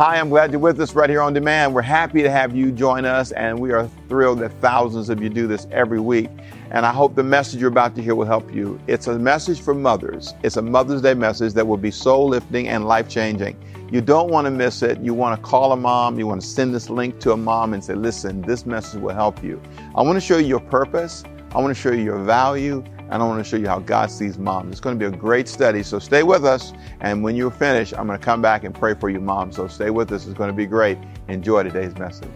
Hi, 0.00 0.18
I'm 0.18 0.30
glad 0.30 0.50
you're 0.50 0.60
with 0.60 0.80
us 0.80 0.94
right 0.94 1.10
here 1.10 1.20
on 1.20 1.34
demand. 1.34 1.74
We're 1.74 1.82
happy 1.82 2.22
to 2.22 2.30
have 2.30 2.56
you 2.56 2.72
join 2.72 3.04
us, 3.04 3.32
and 3.32 3.58
we 3.58 3.70
are 3.72 3.86
thrilled 4.08 4.38
that 4.38 4.50
thousands 4.62 5.10
of 5.10 5.22
you 5.22 5.28
do 5.28 5.46
this 5.46 5.66
every 5.70 6.00
week. 6.00 6.30
And 6.70 6.86
I 6.86 6.90
hope 6.90 7.14
the 7.14 7.22
message 7.22 7.60
you're 7.60 7.68
about 7.68 7.94
to 7.96 8.02
hear 8.02 8.14
will 8.14 8.24
help 8.24 8.50
you. 8.50 8.80
It's 8.86 9.08
a 9.08 9.18
message 9.18 9.60
for 9.60 9.74
mothers. 9.74 10.32
It's 10.42 10.56
a 10.56 10.62
Mother's 10.62 11.02
Day 11.02 11.12
message 11.12 11.52
that 11.52 11.66
will 11.66 11.76
be 11.76 11.90
soul 11.90 12.28
lifting 12.28 12.68
and 12.68 12.88
life 12.88 13.10
changing. 13.10 13.62
You 13.92 14.00
don't 14.00 14.30
want 14.30 14.46
to 14.46 14.50
miss 14.50 14.82
it. 14.82 14.98
You 15.00 15.12
want 15.12 15.38
to 15.38 15.46
call 15.46 15.72
a 15.72 15.76
mom. 15.76 16.18
You 16.18 16.26
want 16.26 16.40
to 16.40 16.46
send 16.46 16.74
this 16.74 16.88
link 16.88 17.20
to 17.20 17.32
a 17.32 17.36
mom 17.36 17.74
and 17.74 17.84
say, 17.84 17.94
listen, 17.94 18.40
this 18.40 18.64
message 18.64 19.02
will 19.02 19.14
help 19.14 19.44
you. 19.44 19.60
I 19.94 20.00
want 20.00 20.16
to 20.16 20.20
show 20.22 20.38
you 20.38 20.46
your 20.46 20.60
purpose. 20.60 21.24
I 21.54 21.58
want 21.60 21.76
to 21.76 21.78
show 21.78 21.90
you 21.92 22.04
your 22.04 22.20
value 22.20 22.82
and 23.10 23.20
I 23.20 23.26
want 23.26 23.44
to 23.44 23.48
show 23.48 23.56
you 23.56 23.66
how 23.66 23.80
God 23.80 24.10
sees 24.10 24.38
moms. 24.38 24.70
It's 24.70 24.80
going 24.80 24.96
to 24.96 25.10
be 25.10 25.14
a 25.14 25.18
great 25.18 25.48
study, 25.48 25.82
so 25.82 25.98
stay 25.98 26.22
with 26.22 26.44
us. 26.44 26.72
And 27.00 27.24
when 27.24 27.34
you're 27.34 27.50
finished, 27.50 27.92
I'm 27.96 28.06
going 28.06 28.18
to 28.18 28.24
come 28.24 28.40
back 28.40 28.62
and 28.62 28.72
pray 28.72 28.94
for 28.94 29.10
you, 29.10 29.20
mom. 29.20 29.50
So 29.50 29.66
stay 29.66 29.90
with 29.90 30.12
us. 30.12 30.26
It's 30.26 30.38
going 30.38 30.50
to 30.50 30.56
be 30.56 30.66
great. 30.66 30.96
Enjoy 31.28 31.64
today's 31.64 31.96
message. 31.98 32.30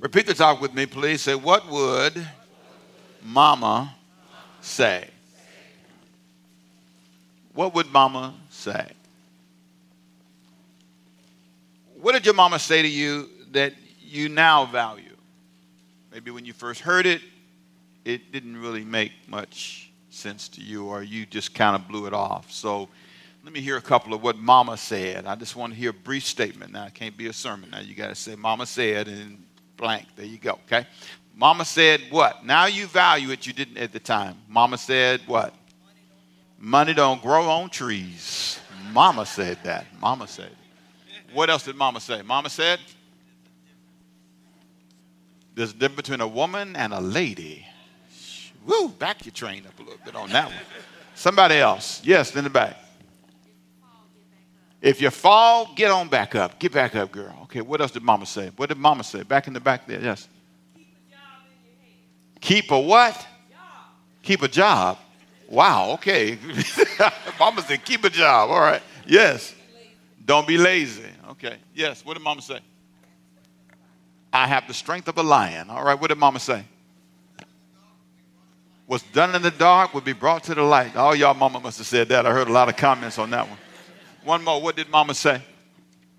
Repeat 0.00 0.26
the 0.26 0.34
talk 0.34 0.62
with 0.62 0.72
me, 0.72 0.86
please. 0.86 1.20
Say, 1.20 1.34
What 1.34 1.68
would 1.70 2.26
mama 3.22 3.94
say? 4.62 5.10
What 7.52 7.74
would 7.74 7.92
mama 7.92 8.34
say? 8.48 8.92
What 12.00 12.12
did 12.12 12.24
your 12.24 12.34
mama 12.34 12.58
say 12.58 12.80
to 12.80 12.88
you 12.88 13.28
that 13.50 13.74
you 14.00 14.30
now 14.30 14.64
value? 14.64 15.04
Maybe 16.10 16.30
when 16.30 16.46
you 16.46 16.54
first 16.54 16.80
heard 16.80 17.04
it, 17.04 17.20
it 18.04 18.32
didn't 18.32 18.60
really 18.60 18.84
make 18.84 19.12
much 19.28 19.90
sense 20.10 20.48
to 20.48 20.60
you, 20.60 20.86
or 20.86 21.02
you 21.02 21.26
just 21.26 21.54
kind 21.54 21.76
of 21.76 21.86
blew 21.86 22.06
it 22.06 22.12
off. 22.12 22.50
So 22.50 22.88
let 23.44 23.52
me 23.52 23.60
hear 23.60 23.76
a 23.76 23.82
couple 23.82 24.12
of 24.12 24.22
what 24.22 24.38
Mama 24.38 24.76
said. 24.76 25.26
I 25.26 25.34
just 25.34 25.56
want 25.56 25.72
to 25.72 25.78
hear 25.78 25.90
a 25.90 25.94
brief 25.94 26.24
statement. 26.24 26.72
Now, 26.72 26.86
it 26.86 26.94
can't 26.94 27.16
be 27.16 27.28
a 27.28 27.32
sermon. 27.32 27.70
Now, 27.70 27.80
you 27.80 27.94
got 27.94 28.08
to 28.08 28.14
say, 28.14 28.34
Mama 28.34 28.66
said, 28.66 29.08
and 29.08 29.42
blank. 29.76 30.06
There 30.16 30.26
you 30.26 30.38
go, 30.38 30.58
okay? 30.66 30.86
Mama 31.34 31.64
said 31.64 32.02
what? 32.10 32.44
Now 32.44 32.66
you 32.66 32.86
value 32.86 33.30
it 33.30 33.46
you 33.46 33.54
didn't 33.54 33.78
at 33.78 33.92
the 33.92 33.98
time. 33.98 34.36
Mama 34.46 34.76
said 34.76 35.22
what? 35.26 35.54
Money 36.58 36.92
don't 36.92 37.22
grow 37.22 37.48
on 37.48 37.70
trees. 37.70 38.60
Mama 38.92 39.24
said 39.24 39.56
that. 39.64 39.86
Mama 40.00 40.26
said. 40.28 40.50
What 41.32 41.48
else 41.48 41.62
did 41.64 41.76
Mama 41.76 42.00
say? 42.00 42.20
Mama 42.20 42.50
said, 42.50 42.78
there's 45.54 45.70
a 45.70 45.74
difference 45.74 45.96
between 45.96 46.20
a 46.20 46.28
woman 46.28 46.76
and 46.76 46.92
a 46.92 47.00
lady. 47.00 47.66
Woo, 48.66 48.88
back 48.88 49.24
your 49.24 49.32
train 49.32 49.64
up 49.66 49.78
a 49.78 49.82
little 49.82 49.98
bit 50.04 50.14
on 50.14 50.30
that 50.30 50.46
one. 50.46 50.54
Somebody 51.14 51.56
else. 51.56 52.00
Yes, 52.04 52.34
in 52.34 52.44
the 52.44 52.50
back. 52.50 52.76
If 54.80 55.02
you 55.02 55.10
fall, 55.10 55.72
get 55.74 55.90
on 55.90 56.08
back 56.08 56.34
up. 56.34 56.58
Get 56.58 56.72
back 56.72 56.96
up, 56.96 57.12
girl. 57.12 57.36
Okay, 57.42 57.60
what 57.60 57.80
else 57.80 57.90
did 57.90 58.02
mama 58.02 58.24
say? 58.24 58.50
What 58.56 58.70
did 58.70 58.78
mama 58.78 59.04
say? 59.04 59.22
Back 59.22 59.46
in 59.46 59.52
the 59.52 59.60
back 59.60 59.86
there, 59.86 60.00
yes. 60.00 60.26
Keep 62.40 62.70
a 62.70 62.78
what? 62.78 63.14
Job. 63.14 63.26
Keep 64.22 64.42
a 64.42 64.48
job. 64.48 64.98
Wow, 65.48 65.90
okay. 65.92 66.38
mama 67.38 67.60
said, 67.62 67.84
keep 67.84 68.04
a 68.04 68.10
job. 68.10 68.50
All 68.50 68.60
right. 68.60 68.82
Yes. 69.06 69.54
Don't 70.24 70.46
be 70.46 70.56
lazy. 70.56 71.02
Okay. 71.30 71.56
Yes. 71.74 72.04
What 72.04 72.14
did 72.14 72.22
mama 72.22 72.40
say? 72.40 72.60
I 74.32 74.46
have 74.46 74.66
the 74.68 74.74
strength 74.74 75.08
of 75.08 75.18
a 75.18 75.22
lion. 75.22 75.68
All 75.70 75.84
right. 75.84 76.00
What 76.00 76.08
did 76.08 76.18
mama 76.18 76.38
say? 76.38 76.64
What's 78.90 79.04
done 79.04 79.36
in 79.36 79.42
the 79.42 79.52
dark 79.52 79.94
will 79.94 80.00
be 80.00 80.14
brought 80.14 80.42
to 80.44 80.54
the 80.56 80.64
light. 80.64 80.96
All 80.96 81.14
y'all 81.14 81.32
mama 81.32 81.60
must 81.60 81.78
have 81.78 81.86
said 81.86 82.08
that. 82.08 82.26
I 82.26 82.32
heard 82.32 82.48
a 82.48 82.52
lot 82.52 82.68
of 82.68 82.76
comments 82.76 83.18
on 83.18 83.30
that 83.30 83.48
one. 83.48 83.58
One 84.24 84.42
more. 84.42 84.60
What 84.60 84.74
did 84.74 84.90
mama 84.90 85.14
say? 85.14 85.40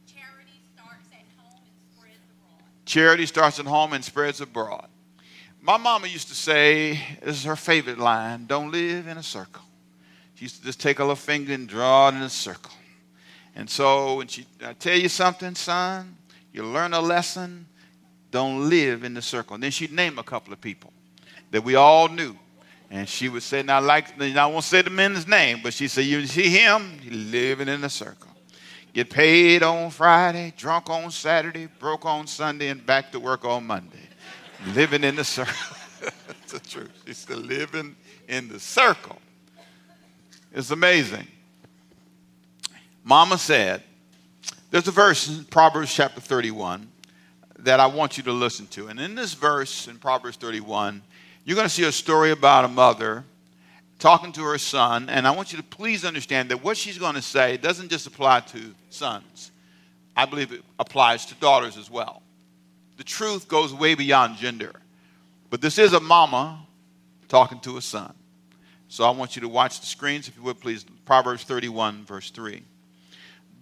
Charity 0.08 0.61
starts 0.73 1.09
at 1.11 1.25
home 1.36 1.59
and 1.66 1.66
spreads 1.92 2.22
abroad. 2.31 2.86
Charity 2.86 3.25
starts 3.25 3.59
at 3.59 3.66
home 3.66 3.92
and 3.92 4.05
spreads 4.05 4.39
abroad. 4.39 4.88
My 5.59 5.75
mama 5.75 6.08
used 6.08 6.30
to 6.30 6.33
say, 6.33 6.97
this 7.21 7.36
is 7.36 7.43
her 7.43 7.58
favorite 7.58 7.99
line, 7.99 8.45
don't 8.45 8.71
live 8.71 9.05
in 9.05 9.17
a 9.17 9.23
circle. 9.23 9.64
She 10.36 10.45
used 10.45 10.59
to 10.59 10.64
just 10.64 10.80
take 10.80 10.99
a 10.99 11.03
little 11.03 11.17
finger 11.17 11.52
and 11.52 11.67
draw 11.67 12.08
it 12.08 12.15
in 12.15 12.21
a 12.21 12.30
circle. 12.30 12.71
And 13.53 13.70
so 13.70 14.15
when 14.15 14.27
she, 14.27 14.45
I 14.65 14.71
tell 14.71 14.98
you 14.98 15.09
something, 15.09 15.55
son, 15.55 16.15
you 16.53 16.64
learn 16.64 16.93
a 16.93 17.02
lesson, 17.02 17.67
don't 18.32 18.70
live 18.70 19.03
in 19.03 19.14
the 19.14 19.21
circle. 19.21 19.55
And 19.55 19.64
then 19.64 19.71
she'd 19.71 19.92
name 19.92 20.17
a 20.17 20.23
couple 20.23 20.53
of 20.53 20.61
people 20.61 20.93
that 21.52 21.65
we 21.65 21.76
all 21.76 22.08
knew 22.08 22.38
and 22.91 23.07
she 23.07 23.29
would 23.29 23.41
say, 23.41 23.63
now 23.63 23.79
like, 23.79 24.19
I 24.21 24.45
won't 24.45 24.65
say 24.65 24.81
the 24.81 24.89
man's 24.89 25.25
name, 25.25 25.61
but 25.63 25.73
she 25.73 25.87
said, 25.87 26.02
you 26.02 26.27
see 26.27 26.49
him, 26.49 26.99
living 27.09 27.69
in 27.69 27.81
a 27.85 27.89
circle. 27.89 28.29
Get 28.93 29.09
paid 29.09 29.63
on 29.63 29.91
Friday, 29.91 30.53
drunk 30.57 30.89
on 30.89 31.09
Saturday, 31.09 31.67
broke 31.79 32.05
on 32.05 32.27
Sunday, 32.27 32.67
and 32.67 32.85
back 32.85 33.13
to 33.13 33.19
work 33.21 33.45
on 33.45 33.65
Monday. 33.65 34.09
living 34.73 35.05
in 35.05 35.15
the 35.15 35.23
circle. 35.23 35.53
That's 36.02 36.52
the 36.52 36.59
truth. 36.59 36.91
She's 37.07 37.19
still 37.19 37.39
living 37.39 37.95
in 38.27 38.49
the 38.49 38.59
circle. 38.59 39.17
It's 40.52 40.71
amazing. 40.71 41.27
Mama 43.05 43.37
said, 43.37 43.83
there's 44.69 44.89
a 44.89 44.91
verse 44.91 45.29
in 45.29 45.45
Proverbs 45.45 45.95
chapter 45.95 46.19
31 46.19 46.91
that 47.59 47.79
I 47.79 47.85
want 47.85 48.17
you 48.17 48.23
to 48.23 48.33
listen 48.33 48.67
to. 48.67 48.87
And 48.87 48.99
in 48.99 49.15
this 49.15 49.33
verse 49.33 49.87
in 49.87 49.97
Proverbs 49.97 50.35
31, 50.35 51.02
you're 51.43 51.55
going 51.55 51.67
to 51.67 51.73
see 51.73 51.83
a 51.83 51.91
story 51.91 52.31
about 52.31 52.65
a 52.65 52.67
mother 52.67 53.23
talking 53.99 54.31
to 54.33 54.43
her 54.43 54.57
son, 54.57 55.09
and 55.09 55.27
I 55.27 55.31
want 55.31 55.52
you 55.52 55.57
to 55.57 55.63
please 55.63 56.05
understand 56.05 56.49
that 56.49 56.63
what 56.63 56.77
she's 56.77 56.97
going 56.97 57.15
to 57.15 57.21
say 57.21 57.57
doesn't 57.57 57.89
just 57.89 58.07
apply 58.07 58.41
to 58.41 58.73
sons. 58.89 59.52
I 60.15 60.25
believe 60.25 60.52
it 60.52 60.63
applies 60.79 61.25
to 61.27 61.35
daughters 61.35 61.77
as 61.77 61.89
well. 61.89 62.21
The 62.97 63.03
truth 63.03 63.47
goes 63.47 63.73
way 63.73 63.95
beyond 63.95 64.37
gender. 64.37 64.73
But 65.49 65.61
this 65.61 65.77
is 65.77 65.93
a 65.93 65.99
mama 65.99 66.65
talking 67.27 67.59
to 67.61 67.77
a 67.77 67.81
son. 67.81 68.13
So 68.87 69.05
I 69.05 69.11
want 69.11 69.35
you 69.35 69.41
to 69.43 69.47
watch 69.47 69.79
the 69.79 69.85
screens, 69.85 70.27
if 70.27 70.35
you 70.35 70.43
would 70.43 70.59
please. 70.59 70.85
Proverbs 71.05 71.43
31, 71.43 72.05
verse 72.05 72.29
3. 72.29 72.63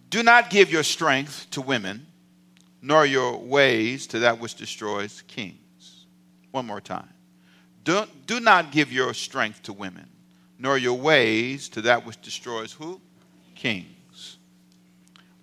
Do 0.10 0.24
not 0.24 0.50
give 0.50 0.72
your 0.72 0.84
strength 0.84 1.48
to 1.52 1.62
women, 1.62 2.08
nor 2.82 3.06
your 3.06 3.38
ways 3.38 4.08
to 4.08 4.20
that 4.20 4.40
which 4.40 4.56
destroys 4.56 5.22
kings. 5.28 6.06
One 6.52 6.66
more 6.66 6.82
time. 6.82 7.10
Do, 7.84 8.04
do 8.26 8.40
not 8.40 8.72
give 8.72 8.92
your 8.92 9.14
strength 9.14 9.64
to 9.64 9.74
women, 9.74 10.08
nor 10.58 10.78
your 10.78 10.98
ways 10.98 11.70
to 11.70 11.82
that 11.82 12.06
which 12.06 12.22
destroys 12.22 12.74
who? 12.74 13.00
Kings. 13.56 14.38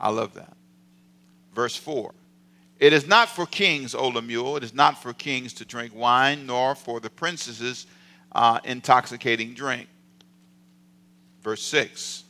I 0.01 0.11
love 0.11 0.35
that. 0.35 0.57
Verse 1.55 1.77
4. 1.77 2.15
It 2.79 2.93
is 2.93 3.07
not 3.07 3.31
for 3.31 3.47
kings, 3.47 3.95
O 3.95 4.09
Lemuel, 4.09 4.57
it 4.57 4.63
is 4.63 4.75
not 4.75 5.03
for 5.03 5.15
kings 5.15 5.55
to 5.55 5.65
drink 5.65 5.95
wine, 5.95 6.45
nor 6.45 6.75
for 6.75 7.01
the 7.01 7.09
princesses 7.09 7.87
uh, 8.33 8.61
intoxicating 8.65 9.55
drink. 9.55 9.89
Verse 11.43 11.63
6. 11.63 12.25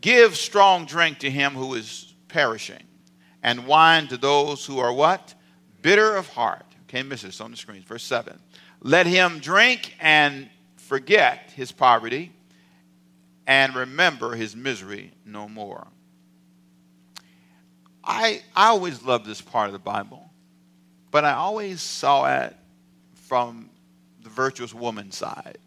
Give 0.00 0.36
strong 0.36 0.86
drink 0.86 1.18
to 1.18 1.30
him 1.30 1.52
who 1.52 1.74
is 1.74 2.14
perishing, 2.28 2.84
and 3.42 3.66
wine 3.66 4.06
to 4.08 4.16
those 4.16 4.64
who 4.64 4.78
are 4.78 4.92
what? 4.92 5.34
Bitter 5.82 6.14
of 6.14 6.28
heart. 6.28 6.64
Can't 6.86 7.08
miss 7.08 7.22
this 7.22 7.40
on 7.40 7.50
the 7.50 7.56
screen. 7.56 7.82
Verse 7.82 8.04
7. 8.04 8.38
Let 8.80 9.06
him 9.06 9.40
drink 9.40 9.94
and 10.00 10.48
forget 10.76 11.52
his 11.54 11.70
poverty 11.70 12.32
and 13.46 13.74
remember 13.74 14.34
his 14.34 14.56
misery 14.56 15.12
no 15.26 15.48
more. 15.48 15.86
I, 18.02 18.42
I 18.56 18.68
always 18.68 19.02
loved 19.02 19.26
this 19.26 19.40
part 19.40 19.66
of 19.66 19.72
the 19.72 19.78
Bible, 19.78 20.30
but 21.10 21.24
I 21.24 21.32
always 21.32 21.82
saw 21.82 22.42
it 22.42 22.56
from 23.14 23.68
the 24.22 24.30
virtuous 24.30 24.74
woman 24.74 25.10
side. 25.10 25.58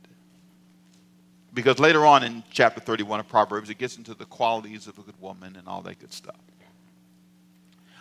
Because 1.54 1.78
later 1.78 2.06
on 2.06 2.24
in 2.24 2.44
chapter 2.50 2.82
31 2.82 3.20
of 3.20 3.28
Proverbs, 3.28 3.70
it 3.70 3.78
gets 3.78 3.98
into 3.98 4.16
the 4.16 4.26
qualities 4.26 4.88
of 4.88 4.98
a 4.98 5.02
good 5.04 5.20
woman 5.22 5.56
and 5.56 5.68
all 5.68 5.82
that 5.84 6.00
good 6.00 6.12
stuff. 6.12 6.40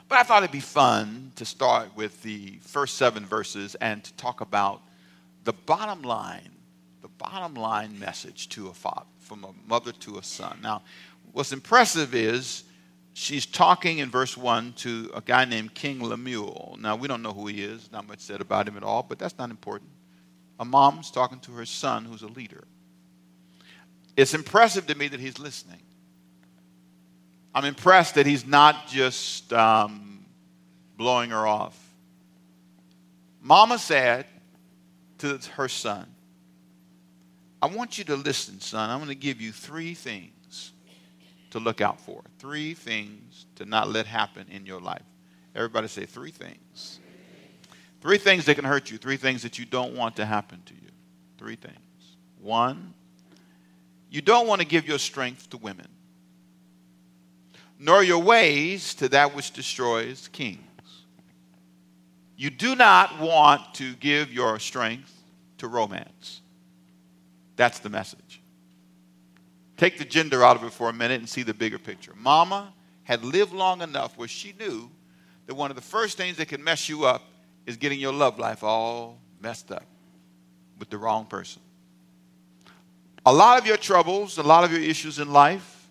But 0.09 0.19
I 0.19 0.23
thought 0.23 0.43
it'd 0.43 0.53
be 0.53 0.61
fun 0.61 1.32
to 1.37 1.44
start 1.44 1.94
with 1.94 2.23
the 2.23 2.59
first 2.62 2.97
seven 2.97 3.26
verses 3.26 3.75
and 3.76 4.03
to 4.05 4.12
talk 4.14 4.41
about 4.41 4.81
the 5.44 5.53
bottom 5.53 6.03
line, 6.03 6.50
the 7.00 7.09
bottom 7.09 7.55
line 7.55 7.99
message 7.99 8.49
to 8.50 8.69
a 8.69 8.75
father, 8.75 9.06
from 9.19 9.44
a 9.44 9.53
mother 9.67 9.93
to 9.93 10.19
a 10.19 10.23
son. 10.23 10.59
Now, 10.62 10.83
what's 11.33 11.53
impressive 11.53 12.15
is 12.15 12.65
she's 13.12 13.47
talking 13.47 13.99
in 13.99 14.11
verse 14.11 14.37
1 14.37 14.75
to 14.75 15.11
a 15.15 15.21
guy 15.21 15.44
named 15.44 15.75
King 15.75 16.03
Lemuel. 16.03 16.77
Now, 16.81 16.97
we 16.97 17.09
don't 17.09 17.23
know 17.23 17.33
who 17.33 17.47
he 17.47 17.62
is, 17.62 17.91
not 17.93 18.06
much 18.06 18.21
said 18.21 18.41
about 18.41 18.69
him 18.69 18.77
at 18.77 18.83
all, 18.83 19.03
but 19.03 19.19
that's 19.19 19.39
not 19.39 19.50
important. 19.50 19.91
A 20.61 20.65
mom's 20.65 21.11
talking 21.11 21.41
to 21.41 21.53
her 21.53 21.67
son 21.67 22.05
who's 22.05 22.23
a 22.23 22.29
leader. 22.29 22.65
It's 24.17 24.35
impressive 24.35 24.87
to 24.87 24.95
me 24.97 25.09
that 25.09 25.21
he's 25.21 25.38
listening. 25.38 25.81
I'm 27.55 27.65
impressed 27.65 28.15
that 28.15 28.27
he's 28.27 28.47
not 28.47 28.87
just 28.88 29.53
um, 29.53 30.25
blowing 30.97 31.31
her 31.31 31.47
off. 31.47 31.79
Mama 33.43 33.79
said, 33.79 34.27
to 35.23 35.39
her 35.53 35.69
son, 35.69 36.07
I 37.63 37.67
want 37.67 37.97
you 37.97 38.05
to 38.05 38.17
listen, 38.17 38.61
son. 38.61 38.91
I'm 38.91 38.99
going 38.99 39.09
to 39.09 39.15
give 39.15 39.41
you 39.41 39.53
three 39.53 39.95
things. 39.95 40.73
to 41.51 41.61
look 41.61 41.81
out 41.81 42.01
for. 42.01 42.23
Three 42.39 42.75
things 42.75 43.47
to 43.57 43.67
not 43.67 43.89
let 43.89 44.07
happen 44.07 44.47
in 44.51 44.67
your 44.67 44.81
life. 44.81 45.03
Everybody 45.55 45.87
say 45.87 46.07
three 46.07 46.31
things. 46.31 46.99
Three 48.01 48.19
things 48.19 48.47
that 48.47 48.57
can 48.57 48.65
hurt 48.65 48.91
you. 48.91 48.99
Three 48.99 49.19
things 49.19 49.43
that 49.43 49.59
you 49.59 49.67
don't 49.67 49.95
want 49.95 50.17
to 50.17 50.25
happen 50.25 50.63
to 50.67 50.75
you. 50.75 50.91
Three 51.39 51.57
things. 51.57 51.77
One, 52.41 52.95
you 54.11 54.23
don't 54.23 54.47
want 54.47 54.61
to 54.61 54.67
give 54.67 54.89
your 54.89 54.99
strength 54.99 55.51
to 55.51 55.57
women, 55.59 55.89
nor 57.79 58.03
your 58.03 58.19
ways 58.19 58.95
to 58.95 59.09
that 59.11 59.35
which 59.37 59.53
destroys 59.53 60.29
kings. 60.29 60.72
You 62.43 62.50
do 62.50 62.75
not 62.75 63.21
want 63.21 63.75
to 63.75 63.94
give 63.94 64.33
your 64.33 64.59
strength 64.59 65.15
to 65.59 65.69
romance. 65.69 66.41
That's 67.55 67.79
the 67.79 67.89
message. 67.89 68.43
Take 69.77 69.97
the 69.97 70.05
gender 70.05 70.43
out 70.43 70.56
of 70.56 70.65
it 70.65 70.73
for 70.73 70.89
a 70.89 70.93
minute 70.93 71.21
and 71.21 71.29
see 71.29 71.44
the 71.44 71.55
bigger 71.55 71.79
picture. 71.79 72.12
Mama 72.17 72.75
had 73.05 73.25
lived 73.25 73.53
long 73.53 73.81
enough 73.81 74.19
where 74.19 74.27
she 74.27 74.55
knew 74.59 74.91
that 75.47 75.55
one 75.55 75.71
of 75.71 75.77
the 75.77 75.83
first 75.83 76.17
things 76.17 76.37
that 76.39 76.49
can 76.49 76.65
mess 76.65 76.89
you 76.89 77.05
up 77.05 77.23
is 77.65 77.77
getting 77.77 78.00
your 78.00 78.12
love 78.12 78.41
life 78.41 78.65
all 78.65 79.21
messed 79.41 79.71
up 79.71 79.87
with 80.81 80.91
the 80.91 80.99
wrong 80.99 81.27
person. 81.27 81.62
A 83.25 83.33
lot 83.33 83.56
of 83.56 83.69
your 83.69 83.77
troubles, 83.77 84.38
a 84.38 84.43
lot 84.43 84.65
of 84.65 84.73
your 84.73 84.83
issues 84.83 85.21
in 85.21 85.33
life 85.33 85.87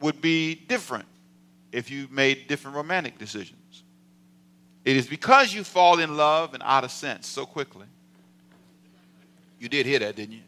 would 0.00 0.20
be 0.20 0.54
different 0.54 1.06
if 1.72 1.90
you 1.90 2.06
made 2.08 2.46
different 2.46 2.76
romantic 2.76 3.18
decisions. 3.18 3.58
It 4.84 4.96
is 4.96 5.06
because 5.06 5.52
you 5.52 5.64
fall 5.64 5.98
in 5.98 6.16
love 6.16 6.54
and 6.54 6.62
out 6.62 6.84
of 6.84 6.90
sense 6.90 7.26
so 7.26 7.44
quickly. 7.44 7.86
You 9.58 9.68
did 9.68 9.86
hear 9.86 9.98
that, 9.98 10.16
didn't 10.16 10.34
you? 10.34 10.42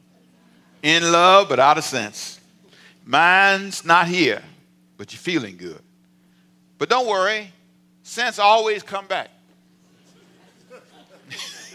In 0.83 1.11
love, 1.11 1.49
but 1.49 1.59
out 1.59 1.79
of 1.79 1.85
sense. 1.85 2.41
Mine's 3.05 3.85
not 3.85 4.07
here, 4.07 4.43
but 4.97 5.13
you're 5.13 5.19
feeling 5.19 5.57
good. 5.57 5.83
But 6.79 6.89
don't 6.89 7.07
worry, 7.07 7.53
sense 8.03 8.39
always 8.39 8.83
come 8.83 9.07
back. 9.07 9.29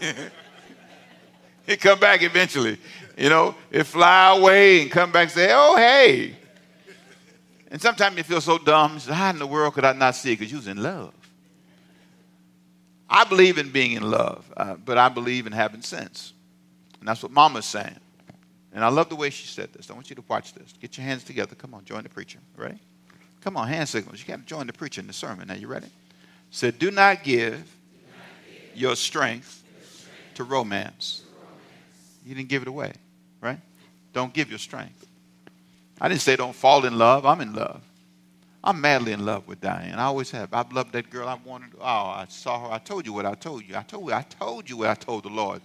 it 1.66 1.80
come 1.80 1.98
back 1.98 2.22
eventually. 2.22 2.78
You 3.16 3.28
know, 3.28 3.54
it 3.70 3.84
fly 3.84 4.36
away 4.36 4.82
and 4.82 4.90
come 4.90 5.12
back 5.12 5.24
and 5.24 5.30
say, 5.30 5.50
oh, 5.52 5.76
hey. 5.76 6.36
And 7.70 7.80
sometimes 7.80 8.16
you 8.16 8.22
feel 8.22 8.40
so 8.40 8.58
dumb. 8.58 8.98
How 8.98 9.30
in 9.30 9.38
the 9.38 9.46
world 9.46 9.74
could 9.74 9.84
I 9.84 9.92
not 9.92 10.14
see 10.14 10.32
it? 10.32 10.38
Because 10.38 10.52
you 10.52 10.58
was 10.58 10.68
in 10.68 10.82
love. 10.82 11.12
I 13.08 13.24
believe 13.24 13.58
in 13.58 13.70
being 13.70 13.92
in 13.92 14.02
love, 14.02 14.50
uh, 14.56 14.74
but 14.74 14.98
I 14.98 15.08
believe 15.08 15.46
in 15.46 15.52
having 15.52 15.82
sense. 15.82 16.32
And 16.98 17.08
that's 17.08 17.22
what 17.22 17.32
Mama's 17.32 17.66
saying. 17.66 18.00
And 18.72 18.84
I 18.84 18.88
love 18.88 19.08
the 19.08 19.16
way 19.16 19.30
she 19.30 19.46
said 19.46 19.72
this. 19.72 19.90
I 19.90 19.94
want 19.94 20.10
you 20.10 20.16
to 20.16 20.24
watch 20.28 20.52
this. 20.52 20.74
Get 20.80 20.98
your 20.98 21.06
hands 21.06 21.24
together. 21.24 21.54
Come 21.54 21.72
on, 21.72 21.84
join 21.84 22.02
the 22.02 22.08
preacher. 22.08 22.38
Ready? 22.56 22.78
Come 23.40 23.56
on, 23.56 23.68
hand 23.68 23.88
signals. 23.88 24.20
You 24.20 24.26
got 24.26 24.40
to 24.40 24.44
join 24.44 24.66
the 24.66 24.72
preacher 24.72 25.00
in 25.00 25.06
the 25.06 25.12
sermon. 25.12 25.48
Now, 25.48 25.54
you 25.54 25.68
ready? 25.68 25.86
Said, 26.50 26.78
do 26.78 26.90
not 26.90 27.22
give, 27.22 27.52
do 27.52 27.58
not 27.58 28.26
give 28.44 28.80
your, 28.80 28.96
strength 28.96 29.62
your 29.64 29.86
strength 29.86 30.34
to 30.34 30.44
romance. 30.44 31.22
To 31.22 31.36
romance. 31.40 32.18
You 32.26 32.34
didn't 32.34 32.48
give 32.48 32.62
it 32.62 32.68
away, 32.68 32.92
right? 33.40 33.60
Don't 34.12 34.32
give 34.32 34.50
your 34.50 34.58
strength. 34.58 35.06
I 36.00 36.08
didn't 36.08 36.22
say 36.22 36.36
don't 36.36 36.54
fall 36.54 36.84
in 36.84 36.98
love. 36.98 37.24
I'm 37.24 37.40
in 37.40 37.54
love. 37.54 37.82
I'm 38.64 38.80
madly 38.80 39.12
in 39.12 39.24
love 39.24 39.46
with 39.46 39.60
Diane. 39.60 39.98
I 39.98 40.04
always 40.04 40.30
have. 40.32 40.52
I've 40.52 40.72
loved 40.72 40.92
that 40.92 41.08
girl. 41.10 41.28
I 41.28 41.38
wanted. 41.44 41.70
Oh, 41.80 41.84
I 41.84 42.26
saw 42.28 42.66
her. 42.68 42.74
I 42.74 42.78
told 42.78 43.06
you 43.06 43.12
what 43.12 43.24
I 43.26 43.34
told 43.34 43.64
you. 43.64 43.76
I 43.76 43.82
told 43.82 44.08
you. 44.08 44.14
I 44.14 44.22
told 44.22 44.68
you 44.68 44.76
what 44.76 44.88
I 44.88 44.94
told 44.94 45.22
the 45.24 45.28
Lord. 45.30 45.60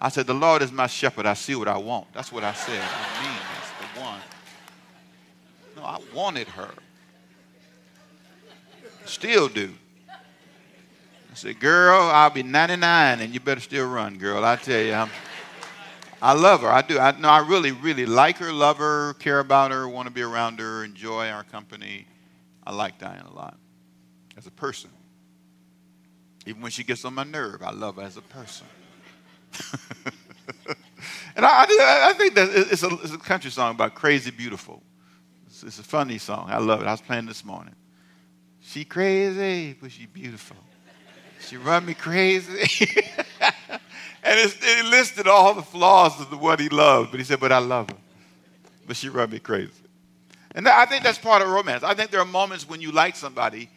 I 0.00 0.08
said, 0.08 0.26
The 0.26 0.34
Lord 0.34 0.62
is 0.62 0.70
my 0.70 0.86
shepherd. 0.86 1.26
I 1.26 1.34
see 1.34 1.54
what 1.54 1.68
I 1.68 1.78
want. 1.78 2.12
That's 2.12 2.30
what 2.30 2.44
I 2.44 2.52
said. 2.52 2.80
I 2.80 3.22
mean, 3.22 3.40
that's 3.54 3.94
the 3.94 4.00
one. 4.00 4.20
No, 5.76 5.82
I 5.82 5.98
wanted 6.14 6.48
her. 6.48 6.70
Still 9.06 9.48
do. 9.48 9.72
I 10.08 11.34
said, 11.34 11.58
Girl, 11.58 12.00
I'll 12.02 12.30
be 12.30 12.42
99 12.42 13.20
and 13.20 13.34
you 13.34 13.40
better 13.40 13.60
still 13.60 13.90
run, 13.90 14.18
girl. 14.18 14.44
I 14.44 14.56
tell 14.56 14.80
you, 14.80 14.92
I'm, 14.92 15.10
I 16.22 16.32
love 16.32 16.60
her. 16.60 16.68
I 16.68 16.82
do. 16.82 16.98
I, 16.98 17.18
no, 17.18 17.28
I 17.28 17.38
really, 17.38 17.72
really 17.72 18.06
like 18.06 18.38
her, 18.38 18.52
love 18.52 18.78
her, 18.78 19.14
care 19.14 19.40
about 19.40 19.72
her, 19.72 19.88
want 19.88 20.06
to 20.06 20.14
be 20.14 20.22
around 20.22 20.60
her, 20.60 20.84
enjoy 20.84 21.28
our 21.28 21.44
company. 21.44 22.06
I 22.66 22.72
like 22.72 22.98
Diane 22.98 23.26
a 23.26 23.34
lot 23.34 23.58
as 24.36 24.46
a 24.46 24.50
person. 24.50 24.90
Even 26.46 26.62
when 26.62 26.70
she 26.70 26.84
gets 26.84 27.04
on 27.04 27.14
my 27.14 27.24
nerve, 27.24 27.62
I 27.62 27.70
love 27.70 27.96
her 27.96 28.02
as 28.02 28.16
a 28.16 28.22
person. 28.22 28.66
and 31.36 31.46
I, 31.46 31.64
I, 31.64 32.08
I, 32.10 32.12
think 32.14 32.34
that 32.34 32.48
it's 32.50 32.82
a, 32.82 32.88
it's 33.02 33.12
a, 33.12 33.18
country 33.18 33.50
song 33.50 33.74
about 33.74 33.94
crazy 33.94 34.30
beautiful. 34.30 34.82
It's, 35.46 35.62
it's, 35.62 35.78
a 35.78 35.82
funny 35.82 36.18
song. 36.18 36.48
I 36.50 36.58
love 36.58 36.82
it. 36.82 36.86
I 36.86 36.90
was 36.90 37.00
playing 37.00 37.26
this 37.26 37.44
morning. 37.44 37.74
She 38.60 38.84
crazy, 38.84 39.76
but 39.80 39.92
she 39.92 40.06
beautiful. 40.06 40.56
She 41.40 41.56
run 41.56 41.86
me 41.86 41.94
crazy. 41.94 42.60
and 43.40 43.52
it 44.24 44.86
listed 44.86 45.28
all 45.28 45.54
the 45.54 45.62
flaws 45.62 46.20
of 46.20 46.30
the 46.30 46.36
what 46.36 46.58
he 46.58 46.68
loved, 46.68 47.10
but 47.10 47.20
he 47.20 47.24
said, 47.24 47.40
but 47.40 47.52
I 47.52 47.58
love 47.58 47.90
her. 47.90 47.96
But 48.86 48.96
she 48.96 49.08
run 49.08 49.30
me 49.30 49.38
crazy. 49.38 49.70
And 50.54 50.68
I 50.68 50.86
think 50.86 51.02
that's 51.02 51.18
part 51.18 51.42
of 51.42 51.48
romance. 51.48 51.82
I 51.82 51.94
think 51.94 52.10
there 52.10 52.20
are 52.20 52.26
moments 52.26 52.68
when 52.68 52.80
you 52.80 52.92
like 52.92 53.16
somebody 53.16 53.68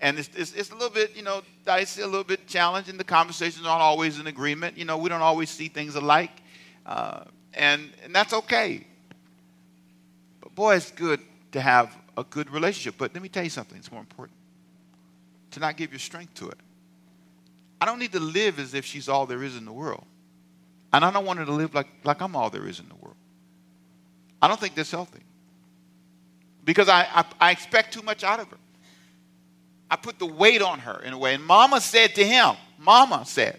and 0.00 0.18
it's, 0.18 0.30
it's, 0.34 0.52
it's, 0.54 0.70
a 0.70 0.74
little 0.74 0.90
bit, 0.90 1.14
you 1.14 1.22
know, 1.22 1.42
dicey, 1.64 2.00
a 2.00 2.06
little 2.06 2.24
bit 2.24 2.46
challenging. 2.46 2.96
The 2.96 3.04
conversations 3.04 3.66
aren't 3.66 3.82
always 3.82 4.18
in 4.18 4.26
agreement. 4.26 4.78
You 4.78 4.86
know, 4.86 4.96
we 4.96 5.10
don't 5.10 5.20
always 5.20 5.50
see 5.50 5.68
things 5.68 5.94
alike. 5.94 6.30
Uh, 6.86 7.24
and, 7.52 7.90
and 8.02 8.14
that's 8.14 8.32
okay. 8.32 8.86
But 10.40 10.54
boy, 10.54 10.76
it's 10.76 10.90
good 10.90 11.20
to 11.52 11.60
have 11.60 11.94
a 12.16 12.24
good 12.24 12.50
relationship. 12.50 12.94
But 12.96 13.12
let 13.12 13.22
me 13.22 13.28
tell 13.28 13.44
you 13.44 13.50
something, 13.50 13.76
it's 13.76 13.92
more 13.92 14.00
important 14.00 14.38
to 15.50 15.60
not 15.60 15.76
give 15.76 15.92
your 15.92 15.98
strength 15.98 16.34
to 16.34 16.48
it. 16.48 16.58
I 17.80 17.84
don't 17.84 17.98
need 17.98 18.12
to 18.12 18.20
live 18.20 18.58
as 18.58 18.72
if 18.72 18.86
she's 18.86 19.08
all 19.08 19.26
there 19.26 19.42
is 19.42 19.56
in 19.56 19.66
the 19.66 19.72
world. 19.72 20.04
And 20.92 21.04
I 21.04 21.10
don't 21.10 21.26
want 21.26 21.38
her 21.40 21.44
to 21.44 21.52
live 21.52 21.74
like, 21.74 21.88
like 22.04 22.22
I'm 22.22 22.34
all 22.34 22.48
there 22.48 22.66
is 22.66 22.80
in 22.80 22.88
the 22.88 22.94
world. 22.94 23.16
I 24.40 24.48
don't 24.48 24.58
think 24.58 24.74
that's 24.74 24.90
healthy. 24.90 25.20
Because 26.70 26.88
I, 26.88 27.04
I, 27.12 27.24
I 27.40 27.50
expect 27.50 27.92
too 27.92 28.02
much 28.02 28.22
out 28.22 28.38
of 28.38 28.48
her. 28.48 28.56
I 29.90 29.96
put 29.96 30.20
the 30.20 30.26
weight 30.26 30.62
on 30.62 30.78
her 30.78 31.02
in 31.02 31.12
a 31.12 31.18
way. 31.18 31.34
And 31.34 31.44
mama 31.44 31.80
said 31.80 32.14
to 32.14 32.24
him, 32.24 32.54
Mama 32.78 33.24
said, 33.26 33.58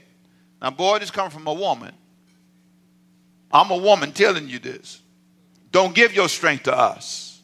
now, 0.61 0.69
boy, 0.69 0.99
this 0.99 1.11
coming 1.11 1.29
from 1.29 1.45
a 1.45 1.53
woman. 1.53 1.93
I'm 3.51 3.69
a 3.69 3.75
woman 3.75 4.13
telling 4.13 4.47
you 4.47 4.59
this. 4.59 5.01
Don't 5.73 5.93
give 5.93 6.13
your 6.13 6.29
strength 6.29 6.63
to 6.63 6.77
us. 6.77 7.41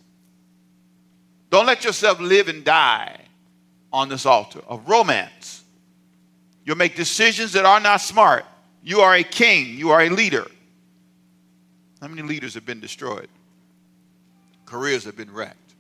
Don't 1.50 1.66
let 1.66 1.84
yourself 1.84 2.22
live 2.22 2.48
and 2.48 2.64
die 2.64 3.20
on 3.92 4.08
this 4.08 4.26
altar 4.26 4.62
of 4.70 4.88
romance. 4.88 5.66
You'll 6.64 6.78
make 6.78 6.96
decisions 6.96 7.52
that 7.54 7.66
are 7.66 7.82
not 7.82 8.00
smart. 8.00 8.46
You 8.84 9.02
are 9.02 9.16
a 9.16 9.24
king, 9.24 9.78
you 9.78 9.90
are 9.90 10.02
a 10.02 10.10
leader. 10.10 10.48
How 12.00 12.08
many 12.08 12.22
leaders 12.22 12.54
have 12.54 12.66
been 12.66 12.80
destroyed? 12.80 13.28
Careers 14.68 15.06
have 15.06 15.16
been 15.16 15.34
wrecked. 15.34 15.74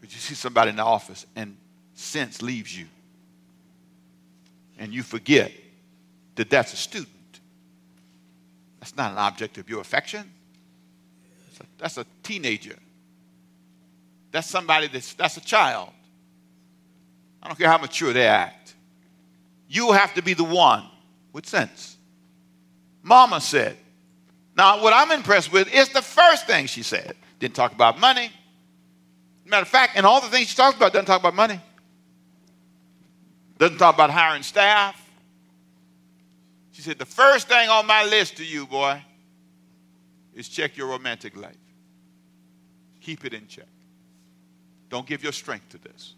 Because 0.00 0.14
you 0.14 0.20
see 0.20 0.34
somebody 0.34 0.70
in 0.70 0.76
the 0.76 0.84
office 0.84 1.24
and 1.36 1.56
sense 1.94 2.42
leaves 2.42 2.76
you. 2.76 2.86
And 4.78 4.92
you 4.92 5.04
forget 5.04 5.52
that 6.34 6.50
that's 6.50 6.72
a 6.72 6.76
student. 6.76 7.08
That's 8.80 8.96
not 8.96 9.12
an 9.12 9.18
object 9.18 9.56
of 9.58 9.68
your 9.68 9.80
affection. 9.80 10.28
That's 11.46 11.60
a, 11.60 11.64
that's 11.78 11.98
a 11.98 12.06
teenager. 12.22 12.76
That's 14.32 14.48
somebody 14.48 14.88
that's, 14.88 15.14
that's 15.14 15.36
a 15.36 15.40
child. 15.40 15.90
I 17.42 17.46
don't 17.46 17.56
care 17.56 17.68
how 17.68 17.78
mature 17.78 18.12
they 18.12 18.26
act. 18.26 18.74
You 19.68 19.92
have 19.92 20.14
to 20.14 20.22
be 20.22 20.34
the 20.34 20.44
one 20.44 20.84
with 21.32 21.46
sense. 21.46 21.96
Mama 23.02 23.40
said. 23.40 23.76
Now, 24.56 24.82
what 24.82 24.92
I'm 24.94 25.10
impressed 25.12 25.52
with 25.52 25.72
is 25.72 25.90
the 25.90 26.02
first 26.02 26.46
thing 26.46 26.66
she 26.66 26.82
said. 26.82 27.16
Didn't 27.38 27.54
talk 27.54 27.72
about 27.72 27.98
money. 27.98 28.30
Matter 29.44 29.62
of 29.62 29.68
fact, 29.68 29.92
and 29.96 30.06
all 30.06 30.20
the 30.20 30.28
things 30.28 30.48
she 30.48 30.56
talks 30.56 30.76
about 30.76 30.92
doesn't 30.92 31.06
talk 31.06 31.20
about 31.20 31.34
money. 31.34 31.60
Doesn't 33.58 33.78
talk 33.78 33.94
about 33.94 34.10
hiring 34.10 34.42
staff. 34.42 35.00
She 36.72 36.82
said, 36.82 36.98
The 36.98 37.06
first 37.06 37.48
thing 37.48 37.68
on 37.68 37.86
my 37.86 38.04
list 38.04 38.38
to 38.38 38.44
you, 38.44 38.66
boy, 38.66 39.02
is 40.34 40.48
check 40.48 40.76
your 40.76 40.88
romantic 40.88 41.36
life. 41.36 41.56
Keep 43.00 43.24
it 43.24 43.34
in 43.34 43.46
check. 43.46 43.68
Don't 44.88 45.06
give 45.06 45.22
your 45.22 45.32
strength 45.32 45.68
to 45.70 45.78
this. 45.78 46.14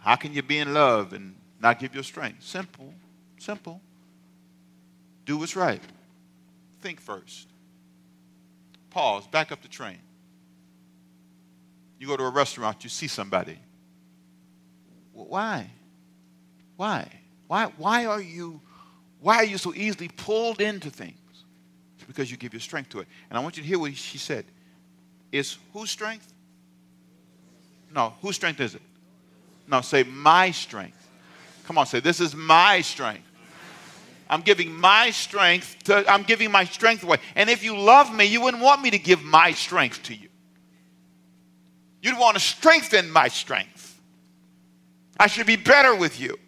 How 0.00 0.16
can 0.16 0.32
you 0.32 0.42
be 0.42 0.58
in 0.58 0.74
love 0.74 1.12
and 1.12 1.34
not 1.60 1.78
give 1.78 1.94
your 1.94 2.04
strength? 2.04 2.42
Simple, 2.42 2.92
simple. 3.38 3.80
Do 5.24 5.38
what's 5.38 5.56
right. 5.56 5.82
Think 6.80 7.00
first. 7.00 7.48
Pause, 8.90 9.26
back 9.28 9.52
up 9.52 9.62
the 9.62 9.68
train. 9.68 9.98
You 11.98 12.06
go 12.06 12.16
to 12.16 12.24
a 12.24 12.30
restaurant, 12.30 12.84
you 12.84 12.90
see 12.90 13.08
somebody. 13.08 13.58
Well, 15.12 15.26
why? 15.26 15.70
Why? 16.76 17.10
Why, 17.48 17.72
why, 17.76 18.06
are 18.06 18.20
you, 18.20 18.60
why 19.20 19.36
are 19.36 19.44
you 19.44 19.58
so 19.58 19.74
easily 19.74 20.08
pulled 20.08 20.60
into 20.60 20.90
things? 20.90 21.16
It's 21.96 22.04
because 22.06 22.30
you 22.30 22.36
give 22.36 22.52
your 22.52 22.60
strength 22.60 22.90
to 22.90 23.00
it. 23.00 23.08
And 23.28 23.38
I 23.38 23.42
want 23.42 23.56
you 23.56 23.62
to 23.62 23.68
hear 23.68 23.78
what 23.78 23.94
she 23.94 24.18
said. 24.18 24.44
It's 25.32 25.58
whose 25.72 25.90
strength? 25.90 26.32
No, 27.92 28.14
whose 28.22 28.36
strength 28.36 28.60
is 28.60 28.74
it? 28.74 28.82
No, 29.66 29.80
say 29.80 30.02
my 30.02 30.50
strength. 30.50 31.08
Come 31.64 31.78
on, 31.78 31.86
say 31.86 32.00
this 32.00 32.20
is 32.20 32.34
my 32.34 32.80
strength. 32.80 33.27
I'm 34.30 34.42
giving 34.42 34.72
my 34.72 35.10
strength 35.10 35.76
to, 35.84 36.10
I'm 36.10 36.22
giving 36.22 36.50
my 36.50 36.64
strength 36.64 37.02
away. 37.02 37.18
And 37.34 37.48
if 37.48 37.64
you 37.64 37.76
love 37.76 38.14
me, 38.14 38.24
you 38.26 38.40
wouldn't 38.40 38.62
want 38.62 38.82
me 38.82 38.90
to 38.90 38.98
give 38.98 39.22
my 39.22 39.52
strength 39.52 40.02
to 40.04 40.14
you. 40.14 40.28
You'd 42.02 42.18
want 42.18 42.36
to 42.36 42.40
strengthen 42.40 43.10
my 43.10 43.28
strength. 43.28 44.00
I 45.18 45.26
should 45.26 45.46
be 45.46 45.56
better 45.56 45.94
with 45.94 46.20
you. 46.20 46.38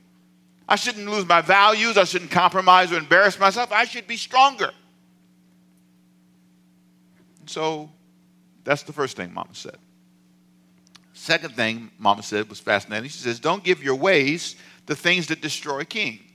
I 0.68 0.76
shouldn't 0.76 1.08
lose 1.08 1.26
my 1.26 1.40
values. 1.40 1.98
I 1.98 2.04
shouldn't 2.04 2.30
compromise 2.30 2.92
or 2.92 2.98
embarrass 2.98 3.38
myself. 3.38 3.72
I 3.72 3.84
should 3.84 4.06
be 4.06 4.16
stronger. 4.16 4.70
So 7.46 7.90
that's 8.62 8.84
the 8.84 8.92
first 8.92 9.16
thing 9.16 9.34
Mama 9.34 9.54
said. 9.54 9.76
Second 11.12 11.56
thing 11.56 11.90
Mama 11.98 12.22
said 12.22 12.48
was 12.48 12.60
fascinating. 12.60 13.10
She 13.10 13.18
says, 13.18 13.40
Don't 13.40 13.64
give 13.64 13.82
your 13.82 13.96
ways 13.96 14.54
to 14.86 14.94
things 14.94 15.26
that 15.26 15.40
destroy 15.40 15.84
kings. 15.84 16.29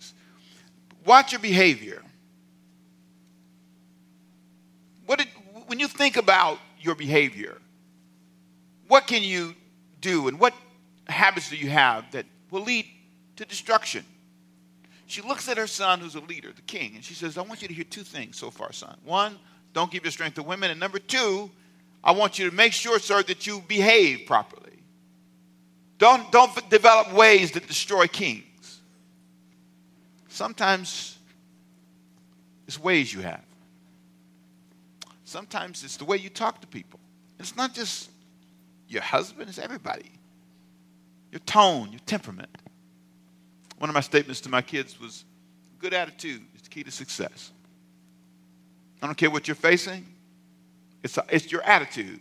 Watch 1.05 1.31
your 1.31 1.39
behavior. 1.39 2.01
What 5.05 5.19
did, 5.19 5.27
when 5.67 5.79
you 5.79 5.88
think 5.88 6.17
about 6.17 6.59
your 6.79 6.95
behavior, 6.95 7.57
what 8.88 9.07
can 9.07 9.24
you 9.24 9.55
do 10.01 10.27
and 10.27 10.39
what 10.39 10.53
habits 11.07 11.50
do 11.50 11.57
you 11.57 11.69
have 11.69 12.12
that 12.12 12.25
will 12.50 12.63
lead 12.63 12.85
to 13.35 13.45
destruction? 13.45 14.03
She 15.07 15.21
looks 15.21 15.47
at 15.47 15.57
her 15.57 15.67
son, 15.67 16.00
who's 16.00 16.15
a 16.15 16.19
leader, 16.21 16.51
the 16.51 16.63
king, 16.63 16.93
and 16.95 17.03
she 17.03 17.13
says, 17.13 17.38
I 17.38 17.41
want 17.43 17.62
you 17.62 17.67
to 17.67 17.74
hear 17.74 17.83
two 17.83 18.03
things 18.03 18.38
so 18.38 18.50
far, 18.50 18.74
son. 18.74 18.97
One, 19.03 19.38
don't 19.74 19.91
give 19.91 20.03
your 20.03 20.12
strength 20.12 20.35
to 20.35 20.43
women. 20.43 20.71
And 20.71 20.79
number 20.79 20.97
two, 20.97 21.51
I 22.03 22.12
want 22.12 22.39
you 22.39 22.50
to 22.50 22.55
make 22.55 22.74
sure, 22.74 22.97
sir, 22.97 23.21
that 23.24 23.45
you 23.45 23.62
behave 23.67 24.25
properly. 24.25 24.79
Don't, 26.00 26.31
don't 26.31 26.69
develop 26.71 27.13
ways 27.13 27.51
that 27.51 27.67
destroy 27.67 28.07
kings. 28.07 28.43
Sometimes 30.36 31.18
it's 32.68 32.77
ways 32.77 33.13
you 33.13 33.22
have. 33.22 33.46
Sometimes 35.24 35.82
it's 35.86 35.96
the 35.96 36.04
way 36.04 36.18
you 36.18 36.27
talk 36.30 36.60
to 36.60 36.68
people. 36.68 37.00
It's 37.39 37.56
not 37.56 37.74
just 37.74 38.10
your 38.89 39.01
husband, 39.01 39.48
it's 39.48 39.60
everybody. 39.60 40.12
Your 41.32 41.39
tone, 41.39 41.89
your 41.92 42.01
temperament. 42.06 42.50
One 43.77 43.89
of 43.89 43.94
my 43.94 44.01
statements 44.01 44.42
to 44.42 44.50
my 44.50 44.62
kids 44.62 45.00
was 45.00 45.24
good 45.80 45.94
attitude 45.94 46.42
is 46.54 46.63
the 46.63 46.70
key 46.70 46.84
to 46.84 46.92
success. 46.92 47.51
I 49.01 49.06
don't 49.06 49.15
care 49.15 49.32
what 49.32 49.48
you're 49.48 49.56
facing, 49.56 50.06
it's, 51.01 51.18
a, 51.18 51.24
it's 51.30 51.50
your 51.50 51.62
attitude. 51.62 52.20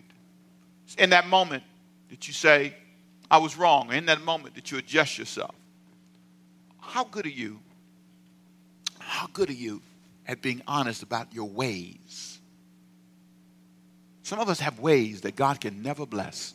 It's 0.85 0.95
in 0.95 1.11
that 1.11 1.27
moment 1.27 1.65
that 2.11 2.29
you 2.29 2.33
say, 2.33 2.77
I 3.29 3.39
was 3.39 3.57
wrong, 3.57 3.91
or 3.91 3.95
in 3.95 4.07
that 4.07 4.23
moment 4.23 4.55
that 4.55 4.71
you 4.71 4.79
adjust 4.79 5.19
yourself. 5.19 5.57
How 6.81 7.03
good 7.03 7.27
are 7.27 7.29
you? 7.29 7.59
How 9.15 9.29
good 9.33 9.49
are 9.49 9.53
you 9.53 9.81
at 10.27 10.43
being 10.43 10.61
honest 10.67 11.05
about 11.05 11.33
your 11.33 11.49
ways? 11.49 12.41
Some 14.25 14.41
of 14.41 14.49
us 14.49 14.59
have 14.59 14.81
ways 14.81 15.21
that 15.21 15.37
God 15.37 15.61
can 15.61 15.83
never 15.83 16.05
bless. 16.05 16.53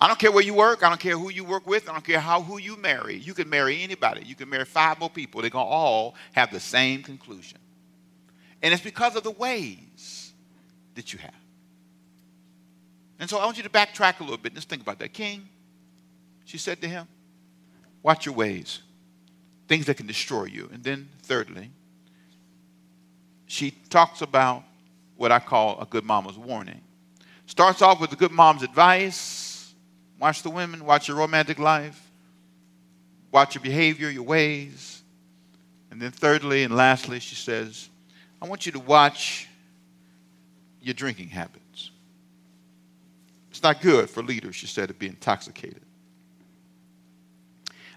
I 0.00 0.06
don't 0.06 0.16
care 0.16 0.30
where 0.30 0.44
you 0.44 0.54
work. 0.54 0.84
I 0.84 0.88
don't 0.88 1.00
care 1.00 1.18
who 1.18 1.28
you 1.28 1.42
work 1.42 1.66
with. 1.66 1.88
I 1.88 1.92
don't 1.92 2.04
care 2.04 2.20
how 2.20 2.40
who 2.40 2.58
you 2.58 2.76
marry. 2.76 3.16
You 3.16 3.34
can 3.34 3.50
marry 3.50 3.82
anybody. 3.82 4.24
You 4.24 4.36
can 4.36 4.48
marry 4.48 4.64
five 4.64 5.00
more 5.00 5.10
people. 5.10 5.40
They're 5.40 5.50
to 5.50 5.58
all 5.58 6.14
have 6.34 6.52
the 6.52 6.60
same 6.60 7.02
conclusion. 7.02 7.58
And 8.62 8.72
it's 8.72 8.80
because 8.80 9.16
of 9.16 9.24
the 9.24 9.32
ways 9.32 10.32
that 10.94 11.12
you 11.12 11.18
have. 11.18 11.34
And 13.18 13.28
so 13.28 13.38
I 13.38 13.44
want 13.44 13.56
you 13.56 13.64
to 13.64 13.68
backtrack 13.68 14.20
a 14.20 14.22
little 14.22 14.38
bit. 14.38 14.54
Let's 14.54 14.66
think 14.66 14.82
about 14.82 15.00
that. 15.00 15.12
King, 15.12 15.48
she 16.44 16.58
said 16.58 16.80
to 16.82 16.86
him, 16.86 17.08
watch 18.04 18.24
your 18.24 18.36
ways, 18.36 18.82
things 19.70 19.86
that 19.86 19.96
can 19.96 20.08
destroy 20.08 20.46
you. 20.46 20.68
And 20.72 20.82
then, 20.82 21.08
thirdly, 21.22 21.70
she 23.46 23.70
talks 23.88 24.20
about 24.20 24.64
what 25.16 25.30
I 25.30 25.38
call 25.38 25.80
a 25.80 25.86
good 25.86 26.04
mama's 26.04 26.36
warning. 26.36 26.80
Starts 27.46 27.80
off 27.80 28.00
with 28.00 28.12
a 28.12 28.16
good 28.16 28.32
mom's 28.32 28.64
advice 28.64 29.46
watch 30.18 30.42
the 30.42 30.50
women, 30.50 30.84
watch 30.84 31.08
your 31.08 31.16
romantic 31.16 31.58
life, 31.58 31.98
watch 33.32 33.54
your 33.54 33.62
behavior, 33.62 34.10
your 34.10 34.24
ways. 34.24 35.02
And 35.90 36.02
then, 36.02 36.10
thirdly 36.10 36.62
and 36.62 36.76
lastly, 36.76 37.20
she 37.20 37.36
says, 37.36 37.88
I 38.42 38.46
want 38.46 38.66
you 38.66 38.72
to 38.72 38.80
watch 38.80 39.48
your 40.82 40.92
drinking 40.92 41.28
habits. 41.28 41.90
It's 43.50 43.62
not 43.62 43.80
good 43.80 44.10
for 44.10 44.22
leaders, 44.22 44.56
she 44.56 44.66
said, 44.66 44.88
to 44.88 44.94
be 44.94 45.06
intoxicated. 45.06 45.80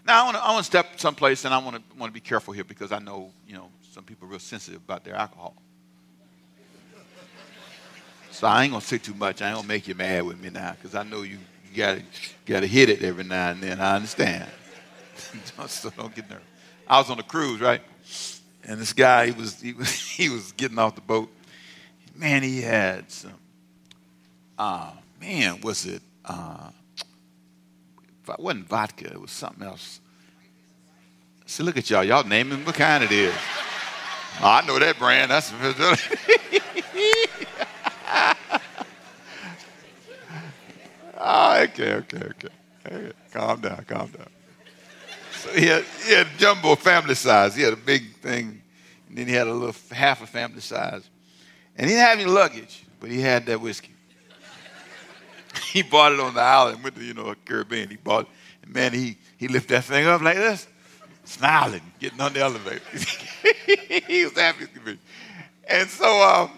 Now, 0.05 0.21
I 0.21 0.25
want 0.25 0.37
to, 0.37 0.43
I 0.43 0.51
want 0.51 0.59
to 0.59 0.63
step 0.65 0.99
someplace, 0.99 1.45
and 1.45 1.53
I 1.53 1.57
want 1.59 1.81
to, 1.97 2.11
be 2.11 2.19
careful 2.19 2.53
here 2.53 2.65
because 2.65 2.91
I 2.91 2.99
know, 2.99 3.31
you 3.47 3.53
know, 3.53 3.69
some 3.91 4.03
people 4.03 4.27
are 4.27 4.31
real 4.31 4.39
sensitive 4.39 4.81
about 4.81 5.03
their 5.03 5.15
alcohol. 5.15 5.55
So 8.31 8.47
I 8.47 8.63
ain't 8.63 8.71
going 8.71 8.81
to 8.81 8.87
say 8.87 8.97
too 8.97 9.13
much. 9.13 9.41
I 9.41 9.47
ain't 9.47 9.55
going 9.55 9.63
to 9.63 9.67
make 9.67 9.87
you 9.87 9.95
mad 9.95 10.23
with 10.23 10.41
me 10.41 10.49
now 10.49 10.71
because 10.71 10.95
I 10.95 11.03
know 11.03 11.21
you, 11.21 11.37
you 11.69 11.77
got 11.77 11.99
got 12.45 12.59
to 12.61 12.67
hit 12.67 12.89
it 12.89 13.03
every 13.03 13.23
now 13.23 13.51
and 13.51 13.61
then. 13.61 13.79
I 13.79 13.95
understand. 13.95 14.49
so 15.67 15.91
don't 15.91 16.13
get 16.13 16.29
nervous. 16.29 16.45
I 16.87 16.97
was 16.97 17.09
on 17.09 17.19
a 17.19 17.23
cruise, 17.23 17.61
right? 17.61 17.81
And 18.65 18.79
this 18.79 18.91
guy, 18.91 19.27
he 19.27 19.31
was, 19.31 19.61
he 19.61 19.73
was, 19.73 19.91
he 20.17 20.29
was 20.29 20.51
getting 20.53 20.79
off 20.79 20.95
the 20.95 21.01
boat. 21.01 21.29
Man, 22.15 22.43
he 22.43 22.61
had 22.61 23.09
some, 23.11 23.33
uh, 24.57 24.91
man, 25.21 25.61
was 25.61 25.85
it, 25.85 26.01
uh, 26.25 26.69
it 28.29 28.39
wasn't 28.39 28.67
vodka, 28.67 29.05
it 29.05 29.21
was 29.21 29.31
something 29.31 29.65
else. 29.65 29.99
See, 31.45 31.63
look 31.63 31.77
at 31.77 31.89
y'all. 31.89 32.03
Y'all 32.03 32.23
naming 32.23 32.65
what 32.65 32.75
kind 32.75 33.03
it 33.03 33.11
is. 33.11 33.33
Oh, 34.41 34.47
I 34.47 34.65
know 34.65 34.79
that 34.79 34.97
brand. 34.97 35.29
That's 35.29 35.51
oh, 41.17 41.61
okay, 41.61 41.93
okay, 41.93 42.17
okay, 42.17 42.47
okay. 42.85 43.11
Calm 43.31 43.61
down, 43.61 43.85
calm 43.87 44.09
down. 44.09 44.27
So 45.33 45.51
he 45.51 45.65
had, 45.67 45.83
he 46.05 46.13
had 46.13 46.27
jumbo 46.37 46.75
family 46.75 47.15
size. 47.15 47.55
He 47.55 47.61
had 47.61 47.73
a 47.73 47.77
big 47.77 48.15
thing, 48.17 48.61
and 49.09 49.17
then 49.17 49.27
he 49.27 49.33
had 49.33 49.47
a 49.47 49.53
little 49.53 49.75
half 49.91 50.23
a 50.23 50.27
family 50.27 50.61
size. 50.61 51.09
And 51.75 51.89
he 51.89 51.95
didn't 51.95 52.07
have 52.07 52.19
any 52.19 52.29
luggage, 52.29 52.83
but 52.99 53.11
he 53.11 53.19
had 53.19 53.45
that 53.47 53.59
whiskey. 53.59 53.92
He 55.73 55.81
bought 55.81 56.11
it 56.11 56.19
on 56.19 56.35
the 56.35 56.39
island, 56.39 56.83
went 56.83 56.95
to, 56.95 57.03
you 57.03 57.15
know, 57.15 57.33
Caribbean. 57.45 57.89
He 57.89 57.95
bought 57.95 58.25
it. 58.25 58.27
And 58.61 58.73
man, 58.75 58.93
he, 58.93 59.17
he 59.37 59.47
lifted 59.47 59.69
that 59.69 59.85
thing 59.85 60.05
up 60.05 60.21
like 60.21 60.35
this, 60.35 60.67
smiling, 61.23 61.81
getting 61.99 62.21
on 62.21 62.31
the 62.31 62.41
elevator. 62.41 62.79
he 64.07 64.23
was 64.23 64.33
happy 64.33 64.67
to 64.67 64.79
be. 64.81 64.99
And 65.67 65.89
so 65.89 66.05
um, 66.21 66.51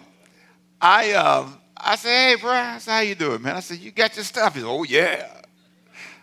I, 0.82 1.12
um, 1.12 1.56
I 1.74 1.96
said, 1.96 2.10
hey, 2.10 2.36
bro, 2.38 2.50
I 2.50 2.76
said, 2.76 2.92
how 2.92 3.00
you 3.00 3.14
doing, 3.14 3.40
man? 3.40 3.56
I 3.56 3.60
said, 3.60 3.78
you 3.78 3.90
got 3.90 4.14
your 4.16 4.24
stuff? 4.24 4.52
He 4.52 4.60
said, 4.60 4.68
oh, 4.68 4.82
yeah. 4.82 5.26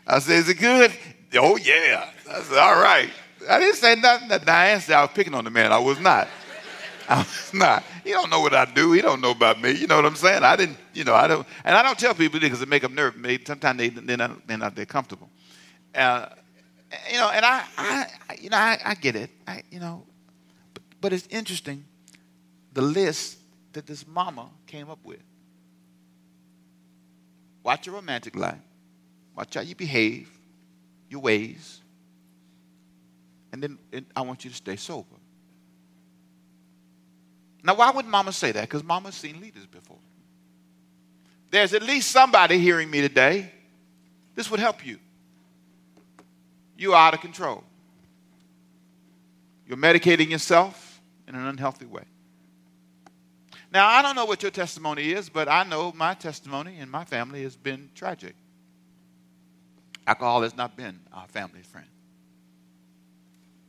I 0.06 0.20
said, 0.20 0.36
is 0.36 0.50
it 0.50 0.60
good? 0.60 0.94
Oh, 1.34 1.58
yeah. 1.58 2.12
I 2.30 2.42
said, 2.42 2.60
all 2.60 2.80
right. 2.80 3.10
I 3.50 3.60
didn't 3.60 3.78
say 3.78 3.96
nothing 3.96 4.28
that 4.28 4.46
Diane 4.46 4.82
said 4.82 4.98
I 4.98 5.02
was 5.02 5.12
picking 5.16 5.34
on 5.34 5.46
the 5.46 5.50
man. 5.50 5.72
I 5.72 5.80
was 5.80 6.00
not. 6.00 6.28
I 7.10 7.20
was 7.20 7.54
not. 7.54 7.84
He 8.04 8.12
don't 8.12 8.30
know 8.30 8.42
what 8.42 8.54
I 8.54 8.66
do. 8.66 8.92
He 8.92 9.02
don't 9.02 9.22
know 9.22 9.32
about 9.32 9.62
me. 9.62 9.72
You 9.72 9.88
know 9.88 9.96
what 9.96 10.06
I'm 10.06 10.16
saying? 10.16 10.44
I 10.44 10.56
didn't, 10.56 10.78
you 10.94 11.04
know, 11.04 11.14
I 11.14 11.28
don't, 11.28 11.48
and 11.64 11.76
I 11.76 11.84
don't 11.84 11.98
tell 11.98 12.14
people 12.14 12.40
because 12.40 12.62
it 12.62 12.70
make 12.70 12.82
them 12.82 12.96
nervous. 12.96 13.40
Sometimes 13.46 13.78
they, 13.78 13.90
they're 13.90 14.18
not, 14.18 14.48
they're 14.48 14.58
not, 14.58 14.76
they're 14.76 14.86
comfortable. 14.86 15.30
Uh, 15.94 16.28
you 17.12 17.18
know, 17.18 17.30
and 17.30 17.46
I, 17.46 17.64
I 17.78 18.08
you 18.40 18.50
know, 18.50 18.58
I, 18.58 18.80
I, 18.84 18.94
get 18.96 19.16
it. 19.16 19.30
I, 19.48 19.64
you 19.72 19.80
know, 19.80 20.06
but, 20.74 20.84
but 21.02 21.14
it's 21.14 21.28
interesting, 21.28 21.86
the 22.74 22.82
list 22.82 23.38
that 23.74 23.86
this 23.86 24.08
mama 24.08 24.50
came 24.68 24.90
up 24.90 25.00
with. 25.04 25.22
Watch 27.64 27.86
your 27.86 27.96
romantic 27.96 28.36
life. 28.36 28.60
Watch 29.36 29.56
how 29.56 29.62
you 29.62 29.76
behave 29.76 30.30
your 31.10 31.22
ways, 31.22 31.82
and 33.52 33.64
then 33.64 33.80
and 33.92 34.06
I 34.16 34.22
want 34.22 34.44
you 34.44 34.50
to 34.52 34.56
stay 34.56 34.76
sober. 34.76 35.16
Now, 37.64 37.76
why 37.76 37.92
would 37.92 38.06
mama 38.06 38.34
say 38.34 38.52
that? 38.52 38.62
Because 38.62 38.84
mama's 38.84 39.16
seen 39.16 39.40
leaders 39.40 39.66
before. 39.66 40.00
There's 41.50 41.74
at 41.74 41.82
least 41.82 42.12
somebody 42.12 42.58
hearing 42.58 42.90
me 42.90 43.02
today. 43.02 43.52
This 44.36 44.52
would 44.52 44.60
help 44.60 44.86
you. 44.86 45.00
You 46.78 46.94
are 46.94 47.08
out 47.08 47.14
of 47.14 47.22
control. 47.22 47.64
You're 49.68 49.78
medicating 49.78 50.30
yourself 50.30 51.02
in 51.28 51.36
an 51.36 51.46
unhealthy 51.46 51.86
way. 51.86 52.04
Now, 53.72 53.88
I 53.88 54.02
don't 54.02 54.16
know 54.16 54.26
what 54.26 54.44
your 54.44 54.52
testimony 54.52 55.14
is, 55.14 55.30
but 55.30 55.48
I 55.48 55.64
know 55.64 55.94
my 55.96 56.14
testimony 56.14 56.78
and 56.80 56.92
my 56.92 57.06
family 57.06 57.44
has 57.44 57.56
been 57.56 57.90
tragic. 57.96 58.36
Alcohol 60.06 60.42
has 60.42 60.56
not 60.56 60.76
been 60.76 61.00
our 61.14 61.28
family 61.28 61.62
friend. 61.62 61.88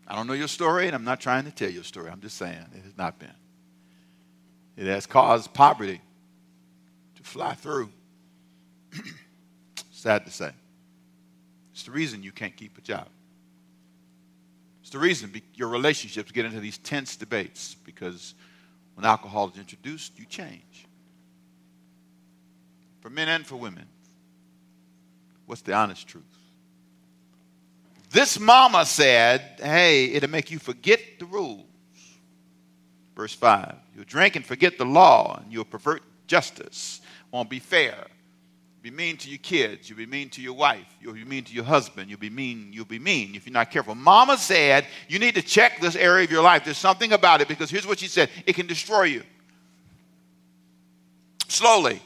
I 0.07 0.17
don't 0.17 0.27
know 0.27 0.33
your 0.33 0.49
story, 0.49 0.87
and 0.87 0.95
I'm 0.95 1.05
not 1.05 1.21
trying 1.21 1.45
to 1.45 1.51
tell 1.51 1.71
your 1.71 1.85
story. 1.85 2.11
I'm 2.11 2.21
just 2.21 2.37
saying 2.37 2.59
it 2.75 2.83
has 2.83 2.99
not 2.99 3.19
been. 3.19 3.31
It 4.77 4.87
has 4.87 5.07
caused 5.07 5.53
poverty 5.55 6.01
to 7.17 7.23
fly 7.23 7.55
through. 7.55 7.91
Sad 9.93 10.25
to 10.27 10.31
say. 10.31 10.51
It's 11.73 11.85
the 11.85 11.91
reason 11.91 12.23
you 12.23 12.33
can't 12.33 12.57
keep 12.57 12.77
a 12.79 12.81
job. 12.81 13.09
It's 14.83 14.91
the 14.91 14.99
reason 14.99 15.33
your 15.55 15.69
relationships 15.69 16.31
get 16.31 16.45
into 16.45 16.61
these 16.61 16.79
tense 16.79 17.17
debates 17.17 17.75
because 17.85 18.35
when 18.95 19.05
alcohol 19.05 19.51
is 19.53 19.59
introduced, 19.59 20.19
you 20.19 20.27
change. 20.27 20.87
For 23.01 23.11
men 23.11 23.29
and 23.29 23.47
for 23.47 23.57
women. 23.57 23.87
What's 25.47 25.63
the 25.63 25.75
honest 25.75 26.07
truth? 26.07 26.25
This 28.11 28.39
mama 28.39 28.87
said, 28.87 29.59
hey, 29.61 30.07
it'll 30.13 30.31
make 30.31 30.51
you 30.51 30.59
forget 30.59 31.01
the 31.19 31.27
rules. 31.27 31.67
Verse 33.17 33.35
5 33.35 33.75
You'll 33.95 34.05
drink 34.05 34.37
and 34.37 34.45
forget 34.45 34.79
the 34.79 34.85
law, 34.85 35.41
and 35.43 35.53
you'll 35.53 35.65
pervert 35.65 36.03
justice, 36.27 37.01
won't 37.31 37.51
be 37.51 37.59
fair. 37.59 38.07
Be 38.83 38.91
mean 38.91 39.17
to 39.17 39.31
your 39.31 39.39
kids. 39.39 39.89
You'll 39.89 39.97
be 39.97 40.05
mean 40.05 40.29
to 40.31 40.43
your 40.43 40.53
wife. 40.53 40.87
You'll 41.01 41.15
be 41.15 41.25
mean 41.25 41.45
to 41.45 41.55
your 41.55 41.65
husband. 41.65 42.11
You'll 42.11 42.19
be 42.19 42.29
mean. 42.29 42.69
You'll 42.71 42.85
be 42.85 42.99
mean 42.99 43.35
if 43.35 43.47
you're 43.47 43.53
not 43.55 43.71
careful. 43.71 43.95
Mama 43.95 44.37
said 44.37 44.85
you 45.09 45.19
need 45.19 45.37
to 45.37 45.43
check 45.43 45.81
this 45.81 45.97
area 45.97 46.25
of 46.25 46.31
your 46.31 46.43
life. 46.43 46.65
There's 46.65 46.77
something 46.77 47.15
about 47.15 47.41
it 47.41 47.49
because 47.49 47.71
here's 47.71 47.87
what 47.87 47.99
she 47.99 48.09
said 48.09 48.29
it 48.45 48.53
can 48.53 48.67
destroy 48.67 49.05
you. 49.05 49.23
Slowly. 51.49 52.03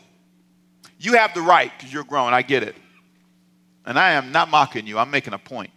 You 1.01 1.15
have 1.15 1.35
the 1.35 1.41
right 1.41 1.73
because 1.77 1.93
you're 1.93 2.05
grown. 2.05 2.33
I 2.33 2.43
get 2.43 2.63
it. 2.63 2.77
And 3.85 3.99
I 3.99 4.13
am 4.13 4.31
not 4.31 4.49
mocking 4.49 4.87
you, 4.87 4.99
I'm 4.99 5.11
making 5.11 5.33
a 5.33 5.39
point. 5.39 5.71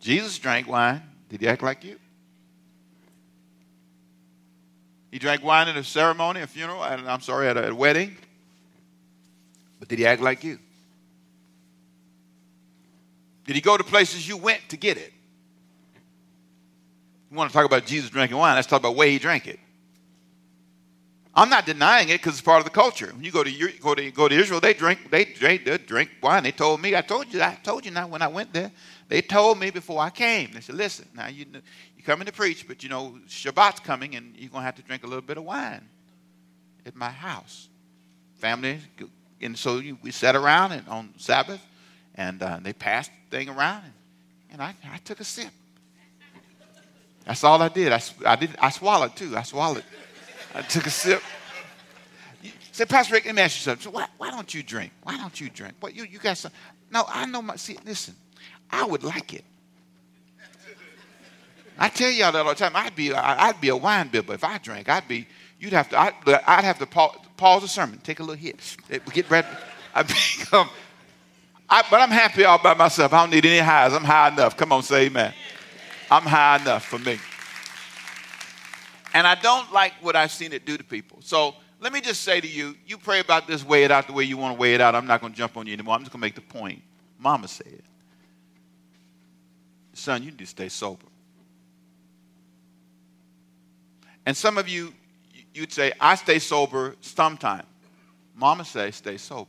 Jesus 0.00 0.38
drank 0.38 0.66
wine. 0.66 1.02
Did 1.28 1.40
he 1.40 1.46
act 1.46 1.62
like 1.62 1.84
you? 1.84 1.98
He 5.14 5.20
drank 5.20 5.44
wine 5.44 5.68
at 5.68 5.76
a 5.76 5.84
ceremony, 5.84 6.40
a 6.40 6.46
funeral, 6.48 6.82
and 6.82 7.08
I'm 7.08 7.20
sorry, 7.20 7.46
at 7.46 7.56
a, 7.56 7.64
at 7.66 7.70
a 7.70 7.74
wedding. 7.74 8.16
But 9.78 9.86
did 9.86 10.00
he 10.00 10.06
act 10.06 10.20
like 10.20 10.42
you? 10.42 10.58
Did 13.46 13.54
he 13.54 13.62
go 13.62 13.76
to 13.76 13.84
places 13.84 14.26
you 14.26 14.36
went 14.36 14.68
to 14.70 14.76
get 14.76 14.96
it? 14.96 15.12
You 17.30 17.36
want 17.36 17.48
to 17.48 17.54
talk 17.54 17.64
about 17.64 17.86
Jesus 17.86 18.10
drinking 18.10 18.36
wine? 18.36 18.56
Let's 18.56 18.66
talk 18.66 18.80
about 18.80 18.96
where 18.96 19.06
he 19.06 19.20
drank 19.20 19.46
it. 19.46 19.60
I'm 21.36 21.48
not 21.48 21.66
denying 21.66 22.10
it 22.10 22.18
because 22.18 22.34
it's 22.34 22.42
part 22.42 22.60
of 22.60 22.64
the 22.64 22.70
culture. 22.70 23.10
When 23.12 23.24
you 23.24 23.32
go 23.32 23.42
to 23.42 23.50
go 23.80 23.94
to 23.94 24.10
go 24.12 24.28
to 24.28 24.34
Israel, 24.34 24.60
they 24.60 24.72
drink 24.72 25.10
they 25.10 25.24
they 25.24 25.58
drink 25.58 26.10
wine. 26.22 26.44
They 26.44 26.52
told 26.52 26.80
me, 26.80 26.94
I 26.94 27.00
told 27.00 27.32
you, 27.32 27.42
I 27.42 27.58
told 27.62 27.84
you 27.84 27.90
now 27.90 28.06
when 28.06 28.22
I 28.22 28.28
went 28.28 28.52
there. 28.52 28.70
They 29.08 29.20
told 29.20 29.58
me 29.58 29.70
before 29.70 30.00
I 30.00 30.10
came. 30.10 30.52
They 30.52 30.60
said, 30.60 30.76
listen, 30.76 31.06
now 31.14 31.26
you 31.26 31.46
you 31.96 32.04
coming 32.04 32.26
to 32.26 32.32
preach, 32.32 32.68
but 32.68 32.84
you 32.84 32.88
know 32.88 33.18
Shabbat's 33.28 33.80
coming, 33.80 34.14
and 34.14 34.34
you're 34.36 34.50
gonna 34.50 34.64
have 34.64 34.76
to 34.76 34.82
drink 34.82 35.02
a 35.02 35.06
little 35.06 35.22
bit 35.22 35.36
of 35.36 35.44
wine 35.44 35.88
at 36.86 36.94
my 36.94 37.10
house. 37.10 37.68
Family, 38.36 38.78
and 39.40 39.58
so 39.58 39.82
we 40.02 40.10
sat 40.12 40.36
around 40.36 40.72
and 40.72 40.86
on 40.88 41.14
Sabbath, 41.16 41.64
and 42.14 42.42
uh, 42.42 42.60
they 42.62 42.72
passed 42.72 43.10
the 43.30 43.36
thing 43.38 43.48
around, 43.48 43.82
and, 43.84 43.92
and 44.52 44.62
I, 44.62 44.74
I 44.92 44.98
took 44.98 45.18
a 45.18 45.24
sip. 45.24 45.50
That's 47.24 47.42
all 47.42 47.60
I 47.60 47.68
did. 47.70 47.90
I, 47.90 48.02
I 48.24 48.36
did. 48.36 48.50
I 48.60 48.70
swallowed 48.70 49.16
too. 49.16 49.36
I 49.36 49.42
swallowed. 49.42 49.84
I 50.54 50.62
took 50.62 50.86
a 50.86 50.90
sip. 50.90 51.22
Say, 52.72 52.84
Pastor 52.84 53.14
Rick, 53.14 53.26
let 53.26 53.34
me 53.34 53.42
ask 53.42 53.56
you 53.56 53.62
something. 53.62 53.84
So 53.84 53.90
why, 53.90 54.06
why 54.18 54.30
don't 54.30 54.52
you 54.52 54.62
drink? 54.62 54.92
Why 55.02 55.16
don't 55.16 55.40
you 55.40 55.48
drink? 55.48 55.74
What 55.80 55.94
you 55.94 56.04
you 56.04 56.18
got 56.18 56.36
some? 56.38 56.52
No, 56.90 57.04
I 57.08 57.26
know 57.26 57.42
my. 57.42 57.56
See, 57.56 57.78
listen, 57.84 58.14
I 58.70 58.84
would 58.84 59.04
like 59.04 59.34
it. 59.34 59.44
I 61.78 61.88
tell 61.88 62.10
y'all 62.10 62.32
that 62.32 62.38
all 62.38 62.48
the 62.48 62.54
time. 62.54 62.72
I'd 62.74 62.94
be 62.94 63.12
I'd 63.12 63.60
be 63.60 63.68
a 63.68 63.76
wine 63.76 64.08
bibber 64.08 64.34
if 64.34 64.44
I 64.44 64.58
drank. 64.58 64.88
I'd 64.88 65.08
be. 65.08 65.26
You'd 65.58 65.72
have 65.72 65.88
to. 65.90 65.98
I'd, 65.98 66.14
I'd 66.26 66.64
have 66.64 66.78
to 66.80 66.86
pause, 66.86 67.16
pause 67.36 67.62
the 67.62 67.68
sermon, 67.68 67.98
take 67.98 68.20
a 68.20 68.22
little 68.22 68.36
hit, 68.36 68.76
get 69.12 69.30
ready. 69.30 69.48
I 69.94 70.02
become. 70.02 70.68
I, 71.68 71.82
but 71.90 72.00
I'm 72.00 72.10
happy 72.10 72.44
all 72.44 72.58
by 72.58 72.74
myself. 72.74 73.12
I 73.12 73.22
don't 73.22 73.30
need 73.30 73.46
any 73.46 73.58
highs. 73.58 73.92
I'm 73.92 74.04
high 74.04 74.28
enough. 74.28 74.56
Come 74.56 74.72
on, 74.72 74.82
say 74.82 75.06
amen. 75.06 75.32
I'm 76.10 76.22
high 76.22 76.56
enough 76.56 76.84
for 76.84 76.98
me. 76.98 77.18
And 79.14 79.26
I 79.26 79.36
don't 79.36 79.72
like 79.72 79.92
what 80.02 80.16
I've 80.16 80.32
seen 80.32 80.52
it 80.52 80.66
do 80.66 80.76
to 80.76 80.84
people. 80.84 81.18
So 81.20 81.54
let 81.80 81.92
me 81.92 82.00
just 82.00 82.22
say 82.22 82.40
to 82.40 82.48
you, 82.48 82.74
you 82.84 82.98
pray 82.98 83.20
about 83.20 83.46
this, 83.46 83.64
weigh 83.64 83.84
it 83.84 83.92
out 83.92 84.08
the 84.08 84.12
way 84.12 84.24
you 84.24 84.36
want 84.36 84.56
to 84.56 84.60
weigh 84.60 84.74
it 84.74 84.80
out. 84.80 84.96
I'm 84.96 85.06
not 85.06 85.20
going 85.20 85.32
to 85.32 85.38
jump 85.38 85.56
on 85.56 85.66
you 85.66 85.72
anymore. 85.72 85.94
I'm 85.94 86.00
just 86.00 86.10
going 86.10 86.20
to 86.20 86.26
make 86.26 86.34
the 86.34 86.40
point. 86.40 86.82
Mama 87.18 87.46
said, 87.46 87.82
son, 89.92 90.24
you 90.24 90.32
need 90.32 90.38
to 90.38 90.46
stay 90.46 90.68
sober. 90.68 91.06
And 94.26 94.36
some 94.36 94.58
of 94.58 94.68
you, 94.68 94.92
you'd 95.54 95.72
say, 95.72 95.92
I 96.00 96.16
stay 96.16 96.40
sober 96.40 96.96
sometime. 97.00 97.66
Mama 98.34 98.64
says, 98.64 98.96
stay 98.96 99.16
sober. 99.16 99.48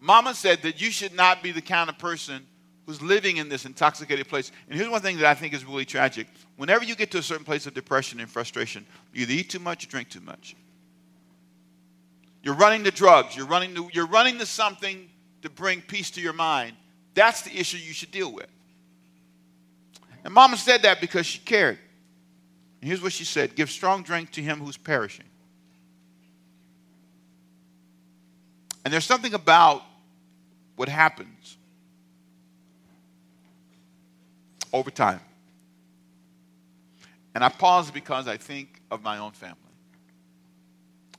Mama 0.00 0.34
said 0.34 0.62
that 0.62 0.80
you 0.80 0.90
should 0.90 1.14
not 1.14 1.42
be 1.42 1.52
the 1.52 1.60
kind 1.60 1.88
of 1.88 1.98
person 1.98 2.46
who's 2.88 3.02
living 3.02 3.36
in 3.36 3.50
this 3.50 3.66
intoxicated 3.66 4.26
place. 4.28 4.50
And 4.66 4.74
here's 4.74 4.88
one 4.88 5.02
thing 5.02 5.18
that 5.18 5.26
I 5.26 5.34
think 5.34 5.52
is 5.52 5.62
really 5.62 5.84
tragic. 5.84 6.26
Whenever 6.56 6.86
you 6.86 6.96
get 6.96 7.10
to 7.10 7.18
a 7.18 7.22
certain 7.22 7.44
place 7.44 7.66
of 7.66 7.74
depression 7.74 8.18
and 8.18 8.30
frustration, 8.30 8.86
you 9.12 9.22
either 9.22 9.34
eat 9.34 9.50
too 9.50 9.58
much 9.58 9.84
or 9.84 9.88
drink 9.88 10.08
too 10.08 10.22
much. 10.22 10.56
You're 12.42 12.54
running 12.54 12.84
to 12.84 12.90
drugs, 12.90 13.36
you're 13.36 13.44
running 13.44 13.74
to, 13.74 13.90
you're 13.92 14.06
running 14.06 14.38
to 14.38 14.46
something 14.46 15.06
to 15.42 15.50
bring 15.50 15.82
peace 15.82 16.10
to 16.12 16.22
your 16.22 16.32
mind. 16.32 16.76
That's 17.12 17.42
the 17.42 17.54
issue 17.54 17.76
you 17.76 17.92
should 17.92 18.10
deal 18.10 18.32
with. 18.32 18.48
And 20.24 20.32
Mama 20.32 20.56
said 20.56 20.80
that 20.82 21.02
because 21.02 21.26
she 21.26 21.40
cared. 21.40 21.78
And 22.80 22.88
here's 22.88 23.02
what 23.02 23.12
she 23.12 23.24
said 23.24 23.54
Give 23.54 23.70
strong 23.70 24.02
drink 24.02 24.30
to 24.32 24.40
him 24.40 24.60
who's 24.60 24.78
perishing. 24.78 25.26
And 28.82 28.94
there's 28.94 29.04
something 29.04 29.34
about 29.34 29.82
what 30.76 30.88
happens 30.88 31.57
over 34.72 34.90
time. 34.90 35.20
And 37.34 37.44
I 37.44 37.48
pause 37.48 37.90
because 37.90 38.26
I 38.26 38.36
think 38.36 38.80
of 38.90 39.02
my 39.02 39.18
own 39.18 39.32
family 39.32 39.56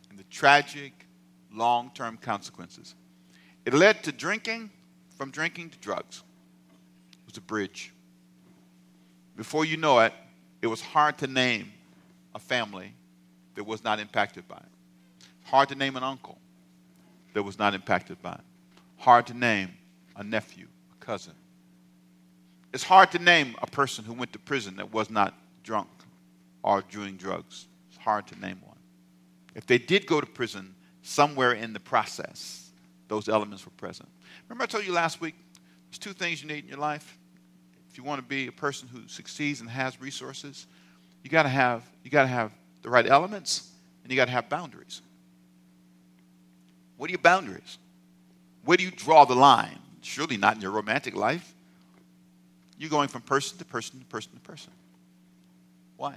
and 0.09 0.19
the 0.19 0.23
tragic 0.25 1.05
long 1.53 1.91
term 1.93 2.17
consequences. 2.17 2.95
It 3.65 3.73
led 3.73 4.03
to 4.03 4.11
drinking, 4.11 4.69
from 5.17 5.31
drinking 5.31 5.69
to 5.71 5.77
drugs. 5.79 6.23
It 7.11 7.25
was 7.25 7.37
a 7.37 7.41
bridge. 7.41 7.93
Before 9.35 9.63
you 9.63 9.77
know 9.77 9.99
it, 9.99 10.13
it 10.61 10.67
was 10.67 10.81
hard 10.81 11.17
to 11.19 11.27
name 11.27 11.71
a 12.35 12.39
family 12.39 12.93
that 13.55 13.63
was 13.63 13.83
not 13.83 13.99
impacted 13.99 14.47
by 14.47 14.57
it. 14.57 15.25
Hard 15.43 15.69
to 15.69 15.75
name 15.75 15.95
an 15.95 16.03
uncle 16.03 16.37
that 17.33 17.43
was 17.43 17.57
not 17.57 17.73
impacted 17.73 18.21
by 18.21 18.33
it. 18.33 18.41
Hard 18.97 19.27
to 19.27 19.33
name 19.33 19.69
a 20.15 20.23
nephew, 20.23 20.67
a 20.91 21.05
cousin, 21.05 21.33
it's 22.73 22.83
hard 22.83 23.11
to 23.11 23.19
name 23.19 23.55
a 23.61 23.67
person 23.67 24.05
who 24.05 24.13
went 24.13 24.33
to 24.33 24.39
prison 24.39 24.75
that 24.77 24.93
was 24.93 25.09
not 25.09 25.33
drunk 25.63 25.89
or 26.63 26.81
doing 26.81 27.15
drugs. 27.15 27.67
It's 27.89 27.97
hard 27.97 28.27
to 28.27 28.39
name 28.39 28.59
one. 28.63 28.77
If 29.55 29.65
they 29.65 29.77
did 29.77 30.05
go 30.05 30.21
to 30.21 30.27
prison, 30.27 30.75
somewhere 31.01 31.53
in 31.53 31.73
the 31.73 31.79
process, 31.79 32.69
those 33.07 33.27
elements 33.27 33.65
were 33.65 33.71
present. 33.71 34.09
Remember, 34.47 34.63
I 34.63 34.67
told 34.67 34.85
you 34.85 34.93
last 34.93 35.19
week 35.19 35.35
there's 35.89 35.97
two 35.97 36.13
things 36.13 36.41
you 36.41 36.47
need 36.47 36.63
in 36.63 36.69
your 36.69 36.77
life. 36.77 37.17
If 37.89 37.97
you 37.97 38.03
want 38.03 38.21
to 38.21 38.27
be 38.27 38.47
a 38.47 38.51
person 38.51 38.87
who 38.87 39.07
succeeds 39.07 39.61
and 39.61 39.69
has 39.69 39.99
resources, 39.99 40.67
you 41.23 41.29
got 41.29 41.43
to 41.43 41.49
have 41.49 41.83
you 42.03 42.11
got 42.11 42.21
to 42.21 42.27
have 42.27 42.51
the 42.83 42.89
right 42.89 43.05
elements 43.07 43.71
and 44.03 44.11
you 44.11 44.15
got 44.15 44.25
to 44.25 44.31
have 44.31 44.47
boundaries. 44.47 45.01
What 46.97 47.09
are 47.09 47.11
your 47.11 47.19
boundaries? 47.19 47.77
Where 48.63 48.77
do 48.77 48.83
you 48.83 48.91
draw 48.91 49.25
the 49.25 49.35
line? 49.35 49.79
Surely 50.01 50.37
not 50.37 50.55
in 50.55 50.61
your 50.61 50.71
romantic 50.71 51.15
life. 51.15 51.55
You're 52.79 52.89
going 52.89 53.09
from 53.09 53.21
person 53.21 53.57
to 53.59 53.65
person 53.65 53.99
to 53.99 54.05
person 54.05 54.31
to 54.33 54.39
person. 54.39 54.71
Why? 55.97 56.15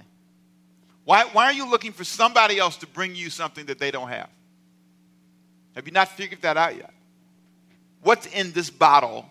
Why, 1.03 1.25
why 1.33 1.45
are 1.45 1.53
you 1.53 1.69
looking 1.69 1.91
for 1.91 2.05
somebody 2.05 2.57
else 2.57 2.77
to 2.77 2.87
bring 2.87 3.13
you 3.15 3.29
something 3.29 3.65
that 3.65 3.77
they 3.77 3.91
don't 3.91 4.07
have? 4.07 4.29
Have 5.75 5.85
you 5.85 5.91
not 5.91 6.07
figured 6.07 6.41
that 6.41 6.55
out 6.55 6.77
yet? 6.77 6.93
What's 8.01 8.27
in 8.27 8.53
this 8.53 8.69
bottle 8.69 9.25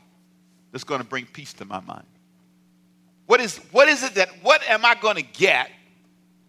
that's 0.71 0.85
going 0.85 1.01
to 1.01 1.07
bring 1.07 1.25
peace 1.25 1.55
to 1.55 1.65
my 1.65 1.81
mind? 1.81 2.05
What 3.27 3.41
is, 3.41 3.57
what 3.71 3.89
is 3.89 4.03
it 4.03 4.15
that, 4.17 4.29
what 4.43 4.63
am 4.69 4.85
I 4.85 4.95
going 4.95 5.17
to 5.17 5.23
get 5.23 5.71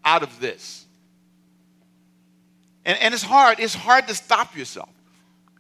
out 0.04 0.22
of 0.22 0.40
this? 0.42 0.86
And, 2.84 2.98
and 3.00 3.14
it's 3.14 3.24
hard, 3.24 3.60
it's 3.62 3.76
hard 3.76 4.10
to 4.10 4.16
stop 4.16 4.58
yourself. 4.58 4.90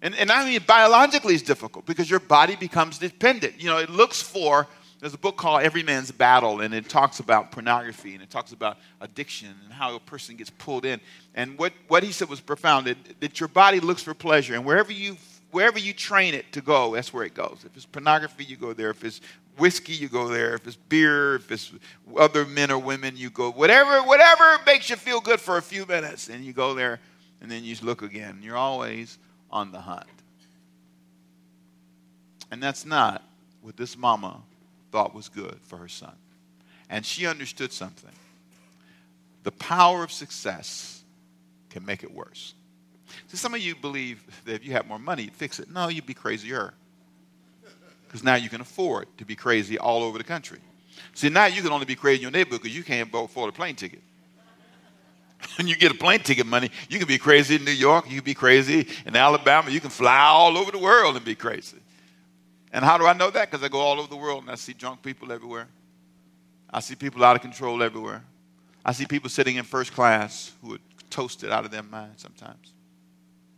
And, 0.01 0.15
and 0.15 0.29
I 0.29 0.43
mean, 0.43 0.61
biologically, 0.67 1.33
it's 1.33 1.43
difficult 1.43 1.85
because 1.85 2.09
your 2.09 2.19
body 2.19 2.57
becomes 2.57 2.97
dependent. 2.97 3.61
You 3.61 3.69
know, 3.69 3.77
it 3.77 3.89
looks 3.89 4.21
for 4.21 4.67
there's 5.03 5.13
a 5.13 5.17
book 5.17 5.35
called 5.35 5.63
Every 5.63 5.83
Man's 5.83 6.11
Battle, 6.11 6.61
and 6.61 6.73
it 6.73 6.87
talks 6.87 7.19
about 7.19 7.51
pornography 7.51 8.13
and 8.13 8.23
it 8.23 8.29
talks 8.29 8.53
about 8.53 8.77
addiction 9.01 9.53
and 9.65 9.73
how 9.73 9.93
a 9.97 9.99
person 9.99 10.37
gets 10.37 10.49
pulled 10.49 10.85
in. 10.85 11.01
And 11.35 11.57
what, 11.57 11.73
what 11.89 12.03
he 12.03 12.13
said 12.13 12.29
was 12.29 12.39
profound 12.39 12.87
that, 12.87 12.95
that 13.19 13.37
your 13.37 13.49
body 13.49 13.81
looks 13.81 14.01
for 14.01 14.13
pleasure, 14.13 14.53
and 14.53 14.63
wherever 14.63 14.93
you 14.93 15.17
wherever 15.51 15.77
you 15.77 15.91
train 15.91 16.33
it 16.33 16.49
to 16.53 16.61
go, 16.61 16.95
that's 16.95 17.11
where 17.11 17.25
it 17.25 17.33
goes. 17.33 17.59
If 17.65 17.75
it's 17.75 17.85
pornography, 17.85 18.45
you 18.45 18.55
go 18.55 18.71
there. 18.71 18.91
If 18.91 19.03
it's 19.03 19.19
whiskey, 19.57 19.91
you 19.91 20.07
go 20.07 20.29
there. 20.29 20.53
If 20.53 20.65
it's 20.65 20.77
beer, 20.77 21.35
if 21.35 21.51
it's 21.51 21.73
other 22.17 22.45
men 22.45 22.71
or 22.71 22.79
women, 22.79 23.17
you 23.17 23.29
go. 23.29 23.51
Whatever, 23.51 24.03
whatever 24.03 24.57
makes 24.65 24.89
you 24.89 24.95
feel 24.95 25.19
good 25.19 25.41
for 25.41 25.57
a 25.57 25.61
few 25.61 25.85
minutes, 25.85 26.29
and 26.29 26.45
you 26.45 26.53
go 26.53 26.73
there. 26.73 27.01
and 27.41 27.51
then 27.51 27.65
you 27.65 27.75
look 27.81 28.03
again. 28.03 28.39
You're 28.41 28.55
always 28.55 29.19
on 29.51 29.73
the 29.73 29.81
hunt. 29.81 30.07
And 32.51 32.63
that's 32.63 32.85
not 32.85 33.21
what 33.61 33.75
this 33.75 33.97
mama 33.97 34.43
thought 34.93 35.15
was 35.15 35.27
good 35.27 35.57
for 35.63 35.77
her 35.77 35.87
son. 35.87 36.13
And 36.87 37.03
she 37.03 37.25
understood 37.25 37.73
something. 37.73 38.11
The 39.41 39.51
power 39.51 40.03
of 40.03 40.11
success 40.11 41.03
can 41.71 41.83
make 41.83 42.03
it 42.03 42.13
worse. 42.13 42.53
See, 43.27 43.37
some 43.37 43.55
of 43.55 43.59
you 43.59 43.75
believe 43.75 44.23
that 44.45 44.53
if 44.53 44.63
you 44.63 44.73
have 44.73 44.85
more 44.87 44.99
money, 44.99 45.23
you'd 45.23 45.33
fix 45.33 45.59
it. 45.59 45.71
No, 45.71 45.87
you'd 45.87 46.05
be 46.05 46.13
crazier. 46.13 46.75
Because 48.05 48.23
now 48.23 48.35
you 48.35 48.49
can 48.49 48.61
afford 48.61 49.07
to 49.17 49.25
be 49.25 49.35
crazy 49.35 49.79
all 49.79 50.03
over 50.03 50.19
the 50.19 50.23
country. 50.23 50.59
See, 51.15 51.29
now 51.29 51.47
you 51.47 51.63
can 51.63 51.71
only 51.71 51.87
be 51.87 51.95
crazy 51.95 52.17
in 52.17 52.21
your 52.21 52.31
neighborhood 52.31 52.61
because 52.61 52.77
you 52.77 52.83
can't 52.83 53.09
afford 53.11 53.49
a 53.49 53.51
plane 53.51 53.75
ticket. 53.75 54.03
when 55.57 55.67
you 55.67 55.75
get 55.75 55.91
a 55.91 55.95
plane 55.95 56.19
ticket 56.19 56.45
money, 56.45 56.69
you 56.87 56.99
can 56.99 57.07
be 57.07 57.17
crazy 57.17 57.55
in 57.55 57.65
New 57.65 57.71
York, 57.71 58.05
you 58.07 58.17
can 58.17 58.25
be 58.25 58.35
crazy 58.35 58.87
in 59.07 59.15
Alabama, 59.15 59.71
you 59.71 59.81
can 59.81 59.89
fly 59.89 60.27
all 60.27 60.55
over 60.55 60.71
the 60.71 60.77
world 60.77 61.15
and 61.15 61.25
be 61.25 61.33
crazy. 61.33 61.77
And 62.73 62.83
how 62.83 62.97
do 62.97 63.05
I 63.05 63.13
know 63.13 63.29
that? 63.29 63.49
Because 63.49 63.63
I 63.63 63.69
go 63.69 63.79
all 63.79 63.99
over 63.99 64.09
the 64.09 64.17
world 64.17 64.41
and 64.41 64.51
I 64.51 64.55
see 64.55 64.73
drunk 64.73 65.03
people 65.03 65.31
everywhere. 65.31 65.67
I 66.71 66.79
see 66.79 66.95
people 66.95 67.23
out 67.23 67.35
of 67.35 67.43
control 67.43 67.83
everywhere. 67.83 68.23
I 68.83 68.91
see 68.93 69.05
people 69.05 69.29
sitting 69.29 69.57
in 69.57 69.63
first 69.63 69.93
class 69.93 70.51
who 70.61 70.75
are 70.75 70.79
toasted 71.11 71.51
out 71.51 71.65
of 71.65 71.71
their 71.71 71.83
mind 71.83 72.13
sometimes. 72.17 72.73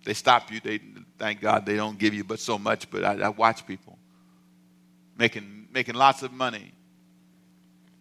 They 0.04 0.13
stop 0.13 0.51
you. 0.51 0.60
They 0.60 0.82
thank 1.17 1.39
God 1.39 1.65
they 1.65 1.78
don't 1.78 1.97
give 1.97 2.13
you 2.13 2.25
but 2.25 2.39
so 2.39 2.60
much. 2.60 2.91
But 2.91 3.06
I, 3.06 3.13
I 3.21 3.30
watch 3.30 3.65
people 3.65 3.97
making 5.17 5.69
making 5.71 5.95
lots 5.95 6.21
of 6.21 6.34
money. 6.34 6.73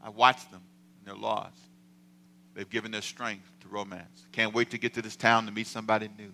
I 0.02 0.10
watch 0.10 0.50
them 0.50 0.60
and 0.98 1.06
they're 1.06 1.14
lost. 1.14 1.58
They've 2.54 2.68
given 2.68 2.90
their 2.90 3.02
strength 3.02 3.50
to 3.60 3.68
romance. 3.68 4.26
Can't 4.32 4.52
wait 4.52 4.70
to 4.70 4.78
get 4.78 4.94
to 4.94 5.02
this 5.02 5.16
town 5.16 5.46
to 5.46 5.52
meet 5.52 5.68
somebody 5.68 6.08
new. 6.18 6.32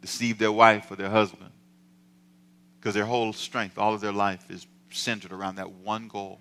Deceive 0.00 0.38
their 0.38 0.52
wife 0.52 0.90
or 0.90 0.96
their 0.96 1.10
husband. 1.10 1.50
Because 2.84 2.94
their 2.94 3.06
whole 3.06 3.32
strength, 3.32 3.78
all 3.78 3.94
of 3.94 4.02
their 4.02 4.12
life 4.12 4.50
is 4.50 4.66
centered 4.90 5.32
around 5.32 5.54
that 5.54 5.70
one 5.70 6.06
goal. 6.06 6.38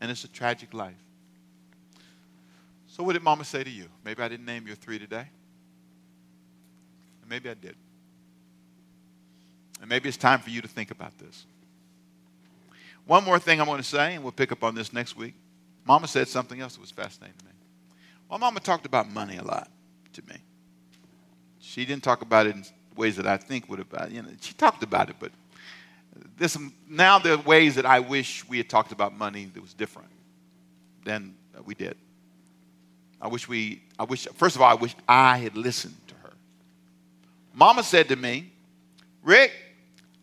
And 0.00 0.08
it's 0.08 0.22
a 0.22 0.28
tragic 0.28 0.72
life. 0.72 0.94
So, 2.86 3.02
what 3.02 3.14
did 3.14 3.24
Mama 3.24 3.42
say 3.42 3.64
to 3.64 3.70
you? 3.70 3.86
Maybe 4.04 4.22
I 4.22 4.28
didn't 4.28 4.46
name 4.46 4.68
your 4.68 4.76
three 4.76 5.00
today. 5.00 5.26
And 7.22 7.28
maybe 7.28 7.50
I 7.50 7.54
did. 7.54 7.74
And 9.80 9.88
maybe 9.88 10.08
it's 10.08 10.16
time 10.16 10.38
for 10.38 10.50
you 10.50 10.62
to 10.62 10.68
think 10.68 10.92
about 10.92 11.18
this. 11.18 11.44
One 13.04 13.24
more 13.24 13.40
thing 13.40 13.60
I 13.60 13.64
want 13.64 13.82
to 13.82 13.88
say, 13.88 14.14
and 14.14 14.22
we'll 14.22 14.30
pick 14.30 14.52
up 14.52 14.62
on 14.62 14.76
this 14.76 14.92
next 14.92 15.16
week. 15.16 15.34
Mama 15.86 16.06
said 16.06 16.28
something 16.28 16.60
else 16.60 16.74
that 16.74 16.80
was 16.80 16.92
fascinating 16.92 17.36
to 17.36 17.46
me. 17.46 17.52
Well, 18.28 18.38
Mama 18.38 18.60
talked 18.60 18.86
about 18.86 19.10
money 19.10 19.38
a 19.38 19.42
lot 19.42 19.72
to 20.12 20.22
me. 20.28 20.36
She 21.58 21.84
didn't 21.84 22.04
talk 22.04 22.22
about 22.22 22.46
it 22.46 22.54
ways 22.98 23.16
that 23.16 23.26
I 23.26 23.36
think 23.36 23.68
would 23.68 23.78
have, 23.78 23.94
uh, 23.94 24.06
you 24.10 24.20
know, 24.20 24.28
she 24.40 24.52
talked 24.54 24.82
about 24.82 25.08
it, 25.08 25.16
but 25.18 25.32
there's 26.36 26.52
some, 26.52 26.74
now 26.88 27.18
there 27.18 27.34
are 27.34 27.42
ways 27.42 27.76
that 27.76 27.86
I 27.86 28.00
wish 28.00 28.46
we 28.48 28.58
had 28.58 28.68
talked 28.68 28.92
about 28.92 29.16
money 29.16 29.50
that 29.54 29.60
was 29.62 29.72
different 29.72 30.10
than 31.04 31.34
we 31.64 31.74
did. 31.74 31.96
I 33.20 33.28
wish 33.28 33.48
we, 33.48 33.82
I 33.98 34.04
wish, 34.04 34.26
first 34.34 34.56
of 34.56 34.62
all, 34.62 34.70
I 34.70 34.74
wish 34.74 34.94
I 35.08 35.38
had 35.38 35.56
listened 35.56 35.96
to 36.08 36.14
her. 36.22 36.32
Mama 37.54 37.82
said 37.82 38.08
to 38.08 38.16
me, 38.16 38.52
Rick, 39.22 39.52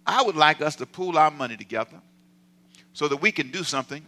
I 0.06 0.22
would 0.22 0.36
like 0.36 0.62
us 0.62 0.76
to 0.78 0.86
pool 0.86 1.18
our 1.18 1.32
money 1.32 1.58
together 1.58 2.00
so 2.94 3.08
that 3.08 3.18
we 3.18 3.32
can 3.32 3.52
do 3.52 3.64
something 3.64 4.06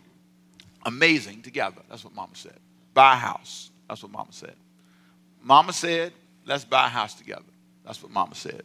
amazing 0.85 1.41
together. 1.41 1.81
That's 1.89 2.03
what 2.03 2.13
Mama 2.13 2.35
said. 2.35 2.57
Buy 2.93 3.13
a 3.13 3.17
house. 3.17 3.71
That's 3.89 4.03
what 4.03 4.11
Mama 4.11 4.31
said. 4.31 4.55
Mama 5.41 5.73
said, 5.73 6.13
let's 6.45 6.65
buy 6.65 6.85
a 6.85 6.89
house 6.89 7.13
together. 7.13 7.43
That's 7.87 8.03
what 8.03 8.11
Mama 8.11 8.35
said. 8.35 8.63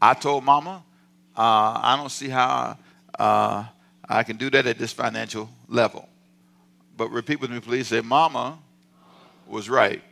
I 0.00 0.14
told 0.14 0.44
Mama, 0.44 0.84
uh, 1.36 1.80
I 1.82 1.96
don't 1.98 2.10
see 2.10 2.28
how 2.28 2.78
uh, 3.18 3.64
I 4.08 4.22
can 4.22 4.36
do 4.36 4.48
that 4.50 4.64
at 4.64 4.78
this 4.78 4.92
financial 4.92 5.50
level. 5.66 6.08
But 6.96 7.10
repeat 7.10 7.40
with 7.40 7.50
me, 7.50 7.58
please. 7.58 7.88
Say, 7.88 8.00
Mama 8.00 8.58
was 9.48 9.68
right. 9.68 10.02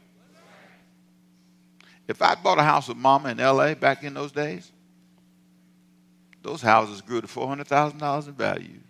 If 2.09 2.21
I 2.21 2.35
bought 2.35 2.59
a 2.59 2.65
house 2.65 2.89
with 2.89 2.97
Mama 2.97 3.31
in 3.31 3.39
LA 3.39 3.75
back 3.75 4.03
in 4.03 4.13
those 4.13 4.33
days, 4.33 4.71
those 6.43 6.61
houses 6.61 7.01
grew 7.01 7.21
to 7.21 7.27
$400,000 7.29 8.29
in 8.29 8.35
value. 8.35 8.81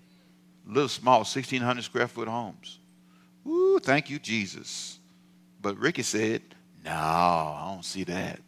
Little 0.67 0.89
small 0.89 1.19
1,600 1.19 1.85
square 1.85 2.09
foot 2.09 2.27
homes. 2.27 2.79
Ooh, 3.47 3.79
thank 3.81 4.09
you, 4.09 4.19
Jesus. 4.19 4.99
But 5.61 5.77
Ricky 5.77 6.03
said, 6.03 6.41
No, 6.85 6.91
I 6.91 7.71
don't 7.75 7.85
see 7.85 8.05
that. 8.05 8.41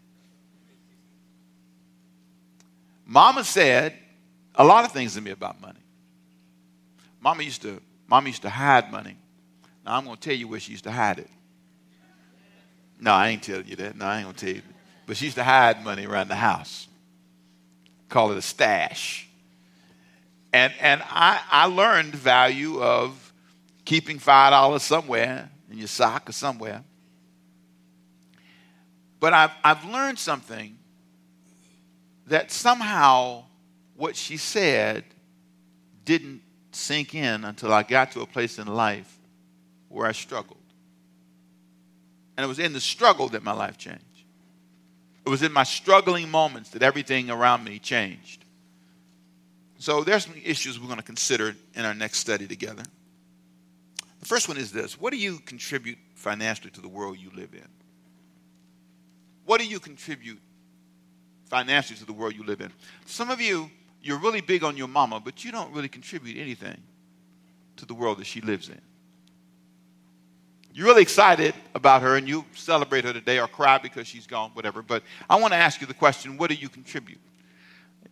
Mama 3.07 3.45
said 3.45 3.95
a 4.57 4.65
lot 4.65 4.85
of 4.85 4.93
things 4.93 5.15
to 5.15 5.21
me 5.21 5.31
about 5.31 5.61
money. 5.61 5.79
Mama 7.21 7.45
used 7.45 7.63
to, 7.63 7.81
Mama 8.09 8.29
used 8.29 8.43
to 8.43 8.51
hide 8.51 8.91
money. 8.91 9.17
Now 9.85 9.97
I'm 9.97 10.05
going 10.05 10.17
to 10.17 10.23
tell 10.23 10.37
you 10.37 10.49
where 10.49 10.59
she 10.59 10.73
used 10.73 10.85
to 10.85 10.91
hide 10.91 11.21
it. 11.21 11.31
No, 12.99 13.13
I 13.13 13.29
ain't 13.29 13.43
telling 13.43 13.67
you 13.67 13.77
that. 13.77 13.97
No, 13.97 14.07
I 14.07 14.19
ain't 14.19 14.25
going 14.25 14.35
to 14.35 14.47
tell 14.47 14.55
you. 14.57 14.63
But 15.07 15.17
she 15.17 15.27
used 15.27 15.37
to 15.37 15.45
hide 15.45 15.85
money 15.85 16.07
around 16.07 16.29
the 16.29 16.35
house. 16.35 16.89
Call 18.09 18.33
it 18.33 18.39
a 18.39 18.43
stash. 18.43 19.29
And, 20.53 20.73
and 20.81 21.03
I, 21.05 21.41
I 21.51 21.67
learned 21.67 22.13
the 22.13 22.19
value 22.19 22.83
of 22.83 23.33
keeping 23.85 24.19
$5 24.19 24.81
somewhere 24.81 25.51
in 25.71 25.79
your 25.79 25.87
sock 25.87 26.29
or 26.29 26.33
somewhere. 26.33 26.83
But 29.21 29.33
I've, 29.33 29.51
I've 29.63 29.85
learned 29.85 30.19
something 30.19 30.77
that 32.27 32.51
somehow 32.51 33.45
what 33.97 34.17
she 34.17 34.37
said 34.37 35.05
didn't 36.05 36.43
sink 36.73 37.15
in 37.15 37.45
until 37.45 37.73
I 37.73 37.83
got 37.83 38.13
to 38.13 38.21
a 38.21 38.27
place 38.27 38.59
in 38.59 38.67
life 38.67 39.13
where 39.89 40.07
I 40.07 40.13
struggled. 40.13 40.59
And 42.37 42.45
it 42.45 42.49
was 42.49 42.59
in 42.59 42.73
the 42.73 42.81
struggle 42.81 43.29
that 43.31 43.43
my 43.43 43.53
life 43.53 43.79
changed. 43.79 44.03
It 45.25 45.29
was 45.29 45.43
in 45.43 45.53
my 45.53 45.65
struggling 45.65 46.31
moments 46.31 46.71
that 46.71 46.83
everything 46.83 47.31
around 47.31 47.65
me 47.65 47.79
changed. 47.79 48.45
So 49.79 50.05
there's 50.05 50.25
some 50.25 50.35
issues 50.45 50.79
we're 50.79 50.87
going 50.87 50.99
to 50.99 51.05
consider 51.05 51.55
in 51.75 51.85
our 51.85 51.95
next 51.95 52.19
study 52.19 52.47
together. 52.47 52.83
The 54.21 54.27
first 54.27 54.49
one 54.49 54.57
is 54.57 54.73
this 54.73 55.01
What 55.01 55.13
do 55.13 55.19
you 55.19 55.39
contribute 55.39 55.99
financially 56.15 56.71
to 56.71 56.81
the 56.81 56.89
world 56.89 57.19
you 57.19 57.31
live 57.35 57.55
in? 57.55 57.69
What 59.45 59.61
do 59.61 59.67
you 59.67 59.81
contribute 59.81 60.41
financially 61.47 61.99
to 61.99 62.05
the 62.05 62.13
world 62.13 62.35
you 62.35 62.45
live 62.45 62.61
in? 62.61 62.71
Some 63.07 63.31
of 63.31 63.41
you, 63.41 63.71
you're 64.03 64.19
really 64.19 64.41
big 64.41 64.65
on 64.65 64.77
your 64.77 64.89
mama, 64.89 65.21
but 65.21 65.45
you 65.45 65.53
don't 65.53 65.73
really 65.73 65.89
contribute 65.89 66.41
anything 66.41 66.77
to 67.77 67.87
the 67.87 67.95
world 67.95 68.19
that 68.19 68.27
she 68.27 68.41
lives 68.41 68.69
in. 68.69 68.81
You're 70.73 70.87
really 70.87 71.03
excited 71.03 71.55
about 71.75 72.03
her 72.03 72.17
and 72.17 72.29
you 72.29 72.45
celebrate 72.55 73.05
her 73.05 73.13
today 73.15 73.39
or 73.39 73.49
cry 73.49 73.79
because 73.79 74.07
she's 74.07 74.27
gone, 74.27 74.51
whatever. 74.53 74.83
But 74.83 75.03
I 75.29 75.37
want 75.37 75.55
to 75.55 75.57
ask 75.57 75.81
you 75.81 75.87
the 75.87 75.95
question 75.95 76.37
what 76.37 76.51
do 76.51 76.55
you 76.55 76.69
contribute? 76.69 77.21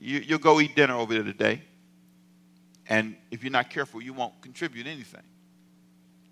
You, 0.00 0.20
you'll 0.20 0.38
go 0.38 0.60
eat 0.60 0.74
dinner 0.74 0.94
over 0.94 1.12
there 1.12 1.22
today, 1.22 1.62
and 2.88 3.16
if 3.30 3.42
you're 3.42 3.52
not 3.52 3.70
careful, 3.70 4.02
you 4.02 4.12
won't 4.12 4.40
contribute 4.40 4.86
anything. 4.86 5.22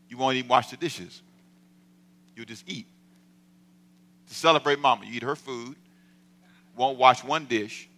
You 0.09 0.17
won't 0.17 0.37
even 0.37 0.49
wash 0.49 0.71
the 0.71 0.77
dishes. 0.77 1.23
You'll 2.37 2.47
just 2.47 2.65
eat. 2.67 2.87
To 4.29 4.35
celebrate 4.35 4.79
mama, 4.79 5.05
you 5.05 5.17
eat 5.17 5.23
her 5.23 5.37
food, 5.37 5.77
won't 6.77 6.99
wash 6.99 7.23
one 7.23 7.47
dish. 7.47 7.89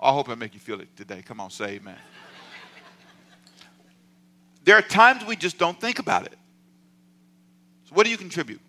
I 0.00 0.12
hope 0.12 0.28
I 0.28 0.34
make 0.34 0.54
you 0.54 0.60
feel 0.60 0.80
it 0.80 0.94
today. 0.96 1.22
Come 1.22 1.40
on, 1.40 1.50
say 1.50 1.76
amen. 1.76 1.96
there 4.64 4.76
are 4.76 4.82
times 4.82 5.24
we 5.24 5.36
just 5.36 5.58
don't 5.58 5.80
think 5.80 5.98
about 5.98 6.26
it. 6.26 6.36
So, 7.84 7.94
what 7.94 8.04
do 8.04 8.10
you 8.10 8.16
contribute? 8.16 8.60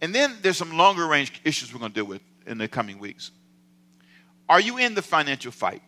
And 0.00 0.14
then 0.14 0.36
there's 0.42 0.56
some 0.56 0.76
longer 0.76 1.06
range 1.06 1.40
issues 1.44 1.72
we're 1.72 1.80
going 1.80 1.92
to 1.92 1.94
deal 1.94 2.04
with 2.04 2.22
in 2.46 2.58
the 2.58 2.68
coming 2.68 2.98
weeks. 2.98 3.30
Are 4.48 4.60
you 4.60 4.78
in 4.78 4.94
the 4.94 5.02
financial 5.02 5.50
fight 5.50 5.82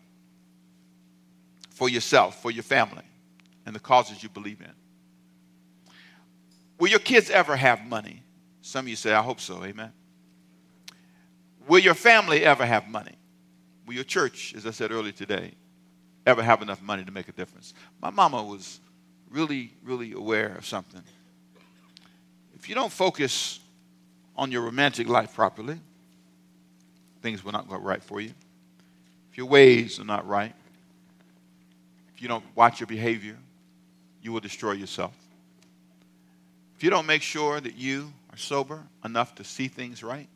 for 1.70 1.88
yourself, 1.88 2.40
for 2.40 2.50
your 2.50 2.62
family, 2.62 3.04
and 3.66 3.74
the 3.74 3.80
causes 3.80 4.22
you 4.22 4.28
believe 4.28 4.60
in? 4.60 4.72
Will 6.78 6.88
your 6.88 6.98
kids 6.98 7.30
ever 7.30 7.56
have 7.56 7.84
money? 7.84 8.22
Some 8.62 8.86
of 8.86 8.88
you 8.88 8.96
say, 8.96 9.12
I 9.12 9.22
hope 9.22 9.40
so. 9.40 9.62
Amen. 9.64 9.92
Will 11.66 11.80
your 11.80 11.94
family 11.94 12.44
ever 12.44 12.64
have 12.64 12.88
money? 12.88 13.16
Will 13.86 13.94
your 13.94 14.04
church, 14.04 14.54
as 14.56 14.66
I 14.66 14.70
said 14.70 14.92
earlier 14.92 15.12
today, 15.12 15.52
ever 16.26 16.42
have 16.42 16.62
enough 16.62 16.82
money 16.82 17.04
to 17.04 17.10
make 17.10 17.28
a 17.28 17.32
difference? 17.32 17.74
My 18.00 18.10
mama 18.10 18.42
was 18.42 18.80
really, 19.30 19.72
really 19.82 20.12
aware 20.12 20.54
of 20.56 20.64
something. 20.66 21.02
If 22.54 22.68
you 22.68 22.74
don't 22.74 22.92
focus 22.92 23.60
on 24.36 24.52
your 24.52 24.62
romantic 24.62 25.08
life 25.08 25.34
properly, 25.34 25.78
things 27.22 27.44
will 27.44 27.52
not 27.52 27.68
go 27.68 27.76
right 27.76 28.02
for 28.02 28.20
you. 28.20 28.32
If 29.30 29.38
your 29.38 29.46
ways 29.46 29.98
are 29.98 30.04
not 30.04 30.26
right, 30.26 30.54
if 32.14 32.22
you 32.22 32.28
don't 32.28 32.44
watch 32.54 32.80
your 32.80 32.86
behavior, 32.86 33.36
you 34.22 34.32
will 34.32 34.40
destroy 34.40 34.72
yourself. 34.72 35.14
If 36.76 36.84
you 36.84 36.90
don't 36.90 37.06
make 37.06 37.22
sure 37.22 37.60
that 37.60 37.76
you 37.76 38.12
are 38.30 38.36
sober 38.36 38.82
enough 39.04 39.34
to 39.36 39.44
see 39.44 39.68
things 39.68 40.02
right. 40.02 40.28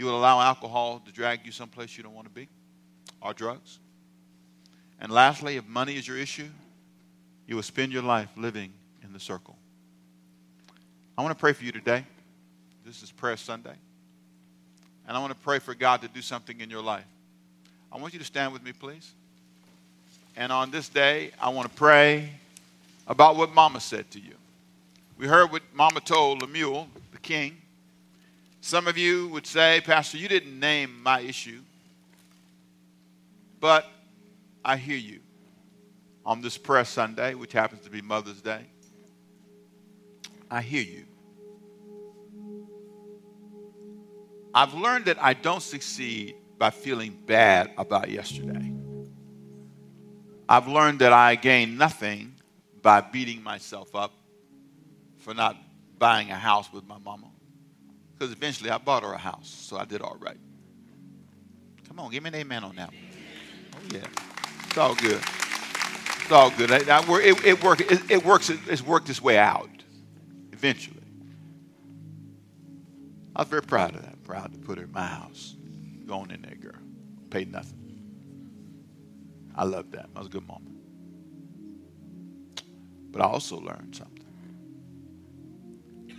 You 0.00 0.06
will 0.06 0.18
allow 0.18 0.40
alcohol 0.40 1.02
to 1.04 1.12
drag 1.12 1.44
you 1.44 1.52
someplace 1.52 1.98
you 1.98 2.02
don't 2.02 2.14
want 2.14 2.26
to 2.26 2.32
be, 2.32 2.48
or 3.20 3.34
drugs. 3.34 3.80
And 4.98 5.12
lastly, 5.12 5.58
if 5.58 5.66
money 5.66 5.94
is 5.96 6.08
your 6.08 6.16
issue, 6.16 6.48
you 7.46 7.54
will 7.54 7.62
spend 7.62 7.92
your 7.92 8.02
life 8.02 8.30
living 8.34 8.72
in 9.04 9.12
the 9.12 9.20
circle. 9.20 9.58
I 11.18 11.22
want 11.22 11.36
to 11.36 11.38
pray 11.38 11.52
for 11.52 11.64
you 11.64 11.70
today. 11.70 12.06
This 12.82 13.02
is 13.02 13.12
Prayer 13.12 13.36
Sunday. 13.36 13.74
And 15.06 15.18
I 15.18 15.20
want 15.20 15.34
to 15.34 15.38
pray 15.40 15.58
for 15.58 15.74
God 15.74 16.00
to 16.00 16.08
do 16.08 16.22
something 16.22 16.62
in 16.62 16.70
your 16.70 16.82
life. 16.82 17.04
I 17.92 17.98
want 17.98 18.14
you 18.14 18.20
to 18.20 18.24
stand 18.24 18.54
with 18.54 18.62
me, 18.62 18.72
please. 18.72 19.12
And 20.34 20.50
on 20.50 20.70
this 20.70 20.88
day, 20.88 21.32
I 21.38 21.50
want 21.50 21.68
to 21.68 21.74
pray 21.74 22.30
about 23.06 23.36
what 23.36 23.52
Mama 23.52 23.80
said 23.80 24.10
to 24.12 24.18
you. 24.18 24.32
We 25.18 25.26
heard 25.26 25.52
what 25.52 25.60
Mama 25.74 26.00
told 26.00 26.40
Lemuel, 26.40 26.88
the 27.12 27.18
king. 27.18 27.59
Some 28.60 28.86
of 28.86 28.98
you 28.98 29.28
would 29.28 29.46
say, 29.46 29.80
Pastor, 29.84 30.18
you 30.18 30.28
didn't 30.28 30.58
name 30.58 31.02
my 31.02 31.20
issue. 31.20 31.62
But 33.58 33.86
I 34.64 34.76
hear 34.76 34.96
you 34.96 35.20
on 36.24 36.40
this 36.40 36.58
prayer 36.58 36.84
Sunday, 36.84 37.34
which 37.34 37.52
happens 37.52 37.82
to 37.82 37.90
be 37.90 38.00
Mother's 38.00 38.40
Day. 38.40 38.66
I 40.50 40.60
hear 40.60 40.82
you. 40.82 41.04
I've 44.52 44.74
learned 44.74 45.04
that 45.06 45.22
I 45.22 45.34
don't 45.34 45.62
succeed 45.62 46.34
by 46.58 46.70
feeling 46.70 47.16
bad 47.26 47.70
about 47.78 48.10
yesterday. 48.10 48.72
I've 50.48 50.66
learned 50.66 50.98
that 50.98 51.12
I 51.12 51.36
gain 51.36 51.78
nothing 51.78 52.34
by 52.82 53.00
beating 53.00 53.42
myself 53.42 53.94
up 53.94 54.12
for 55.18 55.32
not 55.32 55.56
buying 55.98 56.30
a 56.30 56.36
house 56.36 56.72
with 56.72 56.86
my 56.86 56.98
mama. 56.98 57.29
Because 58.20 58.34
eventually 58.34 58.68
I 58.68 58.76
bought 58.76 59.02
her 59.02 59.14
a 59.14 59.18
house, 59.18 59.48
so 59.48 59.78
I 59.78 59.86
did 59.86 60.02
all 60.02 60.18
right. 60.20 60.36
Come 61.88 61.98
on, 61.98 62.10
give 62.10 62.22
me 62.22 62.28
an 62.28 62.34
amen 62.34 62.64
on 62.64 62.76
that. 62.76 62.90
Oh, 62.92 63.78
yeah. 63.94 64.00
It's 64.66 64.76
all 64.76 64.94
good. 64.94 65.22
It's 65.22 66.30
all 66.30 66.50
good. 66.50 66.70
It, 66.70 66.86
it, 66.86 67.44
it, 67.46 67.64
work, 67.64 67.80
it, 67.80 68.10
it 68.10 68.22
works, 68.22 68.50
it's 68.50 68.82
worked 68.82 69.08
its 69.08 69.22
way 69.22 69.38
out 69.38 69.70
eventually. 70.52 71.00
I 73.34 73.40
was 73.40 73.48
very 73.48 73.62
proud 73.62 73.94
of 73.94 74.02
that. 74.02 74.22
Proud 74.22 74.52
to 74.52 74.58
put 74.58 74.76
her 74.76 74.84
in 74.84 74.92
my 74.92 75.06
house. 75.06 75.56
Going 76.04 76.30
in 76.30 76.42
there, 76.42 76.56
girl. 76.56 76.78
Paid 77.30 77.50
nothing. 77.50 77.78
I 79.56 79.64
loved 79.64 79.92
that. 79.92 80.12
That 80.12 80.18
was 80.18 80.26
a 80.26 80.30
good 80.30 80.46
moment. 80.46 80.76
But 83.12 83.22
I 83.22 83.24
also 83.24 83.58
learned 83.58 83.96
something. 83.96 84.26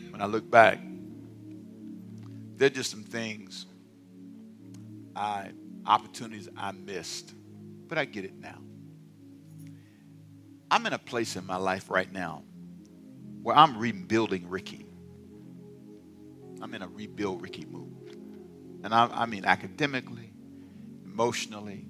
When 0.09 0.19
I 0.19 0.25
look 0.25 0.49
back, 0.49 0.79
there 2.61 2.67
are 2.67 2.69
just 2.69 2.91
some 2.91 3.01
things 3.01 3.65
I 5.15 5.49
opportunities 5.83 6.47
I 6.55 6.71
missed. 6.71 7.33
But 7.87 7.97
I 7.97 8.05
get 8.05 8.23
it 8.23 8.39
now. 8.39 8.59
I'm 10.69 10.85
in 10.85 10.93
a 10.93 10.99
place 10.99 11.35
in 11.35 11.45
my 11.47 11.55
life 11.55 11.89
right 11.89 12.13
now 12.13 12.43
where 13.41 13.55
I'm 13.55 13.79
rebuilding 13.79 14.47
Ricky. 14.47 14.85
I'm 16.61 16.75
in 16.75 16.83
a 16.83 16.87
rebuild 16.87 17.41
Ricky 17.41 17.65
mood. 17.65 18.15
And 18.83 18.93
I, 18.93 19.07
I 19.07 19.25
mean 19.25 19.43
academically, 19.43 20.31
emotionally, 21.03 21.87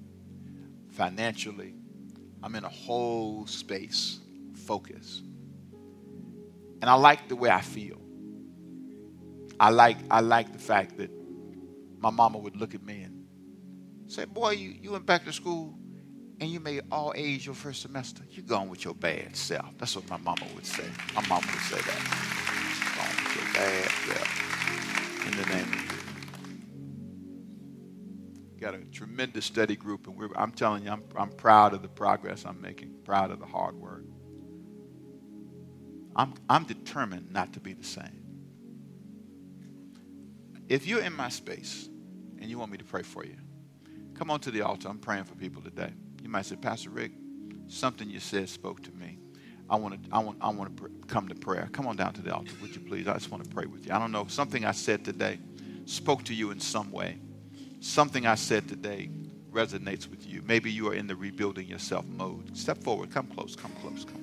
financially. 0.88 1.74
I'm 2.42 2.54
in 2.54 2.64
a 2.64 2.70
whole 2.70 3.46
space, 3.46 4.20
focus. 4.54 5.20
And 6.80 6.88
I 6.88 6.94
like 6.94 7.28
the 7.28 7.36
way 7.36 7.50
I 7.50 7.60
feel. 7.60 8.01
I 9.62 9.70
like, 9.70 9.96
I 10.10 10.18
like 10.18 10.52
the 10.52 10.58
fact 10.58 10.96
that 10.96 11.08
my 12.00 12.10
mama 12.10 12.36
would 12.36 12.56
look 12.56 12.74
at 12.74 12.82
me 12.82 13.02
and 13.02 13.24
say, 14.08 14.24
Boy, 14.24 14.50
you, 14.50 14.70
you 14.70 14.90
went 14.90 15.06
back 15.06 15.24
to 15.26 15.32
school 15.32 15.78
and 16.40 16.50
you 16.50 16.58
made 16.58 16.82
all 16.90 17.12
A's 17.14 17.46
your 17.46 17.54
first 17.54 17.80
semester. 17.80 18.24
You 18.28 18.42
gone 18.42 18.68
with 18.68 18.84
your 18.84 18.94
bad 18.94 19.36
self. 19.36 19.78
That's 19.78 19.94
what 19.94 20.10
my 20.10 20.16
mama 20.16 20.48
would 20.56 20.66
say. 20.66 20.82
My 21.14 21.24
mama 21.28 21.46
would 21.46 21.60
say 21.60 21.76
that. 21.76 22.00
Gone 22.96 23.24
with 23.24 23.36
your 23.36 23.54
bad 23.54 23.88
self. 24.08 25.26
In 25.28 25.36
the 25.36 25.46
name 25.54 25.72
of 25.72 25.92
got 28.60 28.74
a 28.74 28.78
tremendous 28.86 29.44
study 29.44 29.76
group, 29.76 30.08
and 30.08 30.32
I'm 30.34 30.50
telling 30.50 30.86
you, 30.86 30.90
I'm, 30.90 31.04
I'm 31.16 31.30
proud 31.30 31.72
of 31.72 31.82
the 31.82 31.88
progress 31.88 32.44
I'm 32.44 32.60
making, 32.60 32.94
proud 33.04 33.30
of 33.30 33.38
the 33.38 33.46
hard 33.46 33.76
work. 33.76 34.04
I'm, 36.16 36.34
I'm 36.48 36.64
determined 36.64 37.32
not 37.32 37.52
to 37.52 37.60
be 37.60 37.74
the 37.74 37.84
same. 37.84 38.21
If 40.72 40.86
you're 40.86 41.02
in 41.02 41.12
my 41.12 41.28
space 41.28 41.88
and 42.40 42.48
you 42.50 42.58
want 42.58 42.72
me 42.72 42.78
to 42.78 42.84
pray 42.84 43.02
for 43.02 43.24
you, 43.24 43.36
come 44.14 44.30
on 44.30 44.40
to 44.40 44.50
the 44.50 44.62
altar. 44.62 44.88
I'm 44.88 44.98
praying 44.98 45.24
for 45.24 45.34
people 45.34 45.62
today. 45.62 45.92
You 46.22 46.30
might 46.30 46.46
say, 46.46 46.56
Pastor 46.56 46.90
Rick, 46.90 47.12
something 47.68 48.08
you 48.08 48.20
said 48.20 48.48
spoke 48.48 48.82
to 48.84 48.90
me. 48.92 49.18
I 49.68 49.76
want 49.76 50.02
to, 50.02 50.10
I 50.10 50.18
want, 50.18 50.38
I 50.40 50.48
want 50.48 50.76
to 50.76 50.90
come 51.06 51.28
to 51.28 51.34
prayer. 51.34 51.68
Come 51.72 51.86
on 51.86 51.96
down 51.96 52.14
to 52.14 52.22
the 52.22 52.34
altar, 52.34 52.52
would 52.60 52.74
you 52.74 52.80
please? 52.80 53.06
I 53.06 53.14
just 53.14 53.30
want 53.30 53.44
to 53.44 53.50
pray 53.50 53.66
with 53.66 53.86
you. 53.86 53.92
I 53.92 53.98
don't 53.98 54.12
know, 54.12 54.26
something 54.28 54.64
I 54.64 54.72
said 54.72 55.04
today 55.04 55.38
spoke 55.84 56.24
to 56.24 56.34
you 56.34 56.50
in 56.50 56.60
some 56.60 56.90
way 56.90 57.18
something 57.82 58.26
I 58.26 58.36
said 58.36 58.68
today 58.68 59.10
resonates 59.52 60.08
with 60.08 60.26
you. 60.26 60.42
Maybe 60.46 60.70
you 60.70 60.88
are 60.88 60.94
in 60.94 61.06
the 61.06 61.16
rebuilding 61.16 61.66
yourself 61.66 62.06
mode. 62.06 62.56
Step 62.56 62.78
forward. 62.78 63.10
Come 63.10 63.26
close. 63.26 63.56
Come 63.56 63.72
close. 63.82 64.04
Come. 64.04 64.21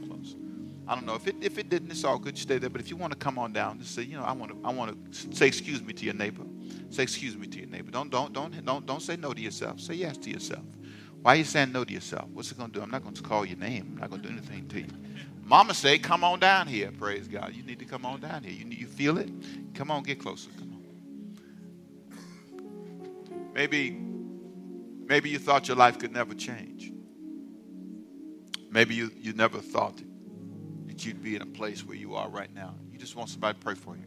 I 0.89 0.95
don't 0.95 1.05
know 1.05 1.13
if 1.13 1.27
it 1.27 1.35
if 1.39 1.59
it 1.59 1.69
didn't. 1.69 1.91
It's 1.91 2.03
all 2.03 2.17
good. 2.17 2.35
You 2.35 2.41
stay 2.41 2.57
there. 2.57 2.71
But 2.71 2.81
if 2.81 2.89
you 2.89 2.97
want 2.97 3.13
to 3.13 3.19
come 3.19 3.37
on 3.37 3.53
down, 3.53 3.77
just 3.77 3.93
say, 3.93 4.01
you 4.01 4.17
know, 4.17 4.23
I 4.23 4.31
want 4.31 4.51
to 4.51 4.57
I 4.67 4.73
want 4.73 5.13
to 5.13 5.35
say 5.35 5.45
excuse 5.45 5.83
me 5.83 5.93
to 5.93 6.03
your 6.03 6.15
neighbor. 6.15 6.41
Say 6.89 7.03
excuse 7.03 7.37
me 7.37 7.45
to 7.45 7.59
your 7.59 7.69
neighbor. 7.69 7.91
Don't 7.91 8.09
don't 8.09 8.33
don't 8.33 8.65
don't 8.65 8.85
don't 8.87 9.01
say 9.01 9.15
no 9.15 9.31
to 9.31 9.39
yourself. 9.39 9.79
Say 9.79 9.93
yes 9.93 10.17
to 10.17 10.31
yourself. 10.31 10.63
Why 11.21 11.33
are 11.33 11.35
you 11.35 11.43
saying 11.43 11.73
no 11.73 11.83
to 11.83 11.93
yourself? 11.93 12.27
What's 12.33 12.51
it 12.51 12.57
going 12.57 12.71
to 12.71 12.79
do? 12.79 12.81
I'm 12.83 12.89
not 12.89 13.03
going 13.03 13.13
to 13.13 13.21
call 13.21 13.45
your 13.45 13.57
name. 13.57 13.91
I'm 13.93 13.99
not 14.01 14.09
going 14.09 14.23
to 14.23 14.29
do 14.29 14.33
anything 14.33 14.67
to 14.69 14.79
you. 14.79 14.87
Mama 15.43 15.75
say, 15.75 15.99
come 15.99 16.23
on 16.23 16.39
down 16.39 16.65
here. 16.65 16.91
Praise 16.91 17.27
God. 17.27 17.53
You 17.53 17.61
need 17.63 17.79
to 17.79 17.85
come 17.85 18.05
on 18.05 18.21
down 18.21 18.43
here. 18.43 18.53
You, 18.53 18.65
you 18.69 18.87
feel 18.87 19.17
it? 19.17 19.29
Come 19.73 19.91
on, 19.91 20.03
get 20.03 20.19
closer. 20.19 20.49
Come 20.57 20.73
on. 20.73 20.79
Maybe, 23.53 23.91
maybe 23.91 25.29
you 25.29 25.39
thought 25.39 25.67
your 25.67 25.77
life 25.77 25.99
could 25.99 26.13
never 26.13 26.33
change. 26.33 26.93
Maybe 28.71 28.95
you, 28.95 29.11
you 29.17 29.33
never 29.33 29.59
thought 29.59 30.01
that 30.99 31.05
you'd 31.05 31.23
be 31.23 31.37
in 31.37 31.41
a 31.41 31.45
place 31.45 31.85
where 31.85 31.95
you 31.95 32.13
are 32.15 32.27
right 32.27 32.53
now. 32.53 32.75
You 32.91 32.99
just 32.99 33.15
want 33.15 33.29
somebody 33.29 33.57
to 33.57 33.63
pray 33.63 33.73
for 33.73 33.95
you. 33.95 34.03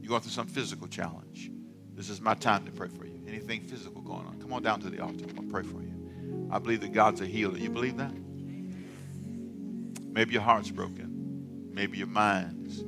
You're 0.00 0.08
going 0.08 0.22
through 0.22 0.32
some 0.32 0.48
physical 0.48 0.88
challenge. 0.88 1.52
This 1.94 2.10
is 2.10 2.20
my 2.20 2.34
time 2.34 2.64
to 2.64 2.72
pray 2.72 2.88
for 2.88 3.06
you. 3.06 3.22
Anything 3.28 3.60
physical 3.60 4.02
going 4.02 4.26
on, 4.26 4.40
come 4.40 4.52
on 4.52 4.60
down 4.60 4.80
to 4.80 4.90
the 4.90 4.98
altar. 4.98 5.24
I'll 5.36 5.44
pray 5.44 5.62
for 5.62 5.80
you. 5.82 6.48
I 6.50 6.58
believe 6.58 6.80
that 6.80 6.92
God's 6.92 7.20
a 7.20 7.26
healer. 7.26 7.56
You 7.56 7.70
believe 7.70 7.96
that? 7.98 8.12
Maybe 10.12 10.32
your 10.32 10.42
heart's 10.42 10.72
broken. 10.72 11.70
Maybe 11.72 11.98
your 11.98 12.08
mind's 12.08 12.82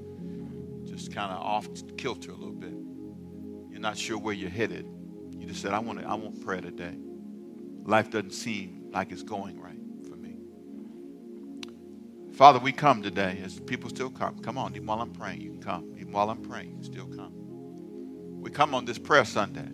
just 0.90 1.14
kind 1.14 1.30
of 1.30 1.38
off 1.40 1.68
kilter 1.96 2.32
a 2.32 2.34
little 2.34 2.54
bit. 2.54 2.74
You're 3.70 3.80
not 3.80 3.96
sure 3.96 4.18
where 4.18 4.34
you're 4.34 4.50
headed. 4.50 4.84
You 5.38 5.46
just 5.46 5.62
said, 5.62 5.72
I 5.72 5.78
want, 5.78 6.00
to, 6.00 6.08
I 6.08 6.14
want 6.14 6.44
prayer 6.44 6.60
today. 6.60 6.96
Life 7.84 8.10
doesn't 8.10 8.32
seem 8.32 8.90
like 8.92 9.12
it's 9.12 9.22
going 9.22 9.60
right. 9.60 9.78
Father, 12.36 12.58
we 12.58 12.72
come 12.72 13.02
today 13.02 13.40
as 13.44 13.60
people 13.60 13.90
still 13.90 14.10
come. 14.10 14.38
Come 14.40 14.58
on, 14.58 14.74
even 14.74 14.86
while 14.86 15.00
I'm 15.00 15.12
praying, 15.12 15.40
you 15.40 15.50
can 15.52 15.62
come. 15.62 15.94
Even 15.98 16.12
while 16.12 16.30
I'm 16.30 16.42
praying, 16.42 16.76
you 16.78 16.84
still 16.84 17.06
come. 17.06 17.32
We 18.28 18.50
come 18.50 18.74
on 18.74 18.84
this 18.84 18.98
prayer 18.98 19.24
Sunday 19.24 19.68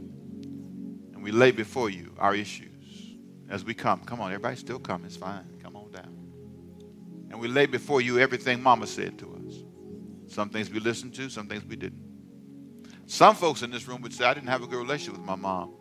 and 1.14 1.22
we 1.22 1.32
lay 1.32 1.52
before 1.52 1.90
you 1.90 2.14
our 2.18 2.34
issues 2.34 3.16
as 3.48 3.64
we 3.64 3.74
come. 3.74 4.00
Come 4.00 4.20
on, 4.20 4.30
everybody 4.32 4.56
still 4.56 4.78
come. 4.78 5.04
It's 5.04 5.16
fine. 5.16 5.44
Come 5.62 5.76
on 5.76 5.90
down. 5.90 6.28
And 7.30 7.40
we 7.40 7.48
lay 7.48 7.66
before 7.66 8.00
you 8.00 8.18
everything 8.18 8.62
Mama 8.62 8.86
said 8.86 9.18
to 9.20 9.34
us. 9.46 9.64
Some 10.32 10.50
things 10.50 10.70
we 10.70 10.80
listened 10.80 11.14
to, 11.14 11.30
some 11.30 11.48
things 11.48 11.64
we 11.64 11.76
didn't. 11.76 12.14
Some 13.06 13.34
folks 13.36 13.62
in 13.62 13.70
this 13.70 13.88
room 13.88 14.02
would 14.02 14.14
say, 14.14 14.24
I 14.24 14.34
didn't 14.34 14.48
have 14.48 14.62
a 14.62 14.66
good 14.66 14.78
relationship 14.78 15.18
with 15.18 15.26
my 15.26 15.36
mom. 15.36 15.74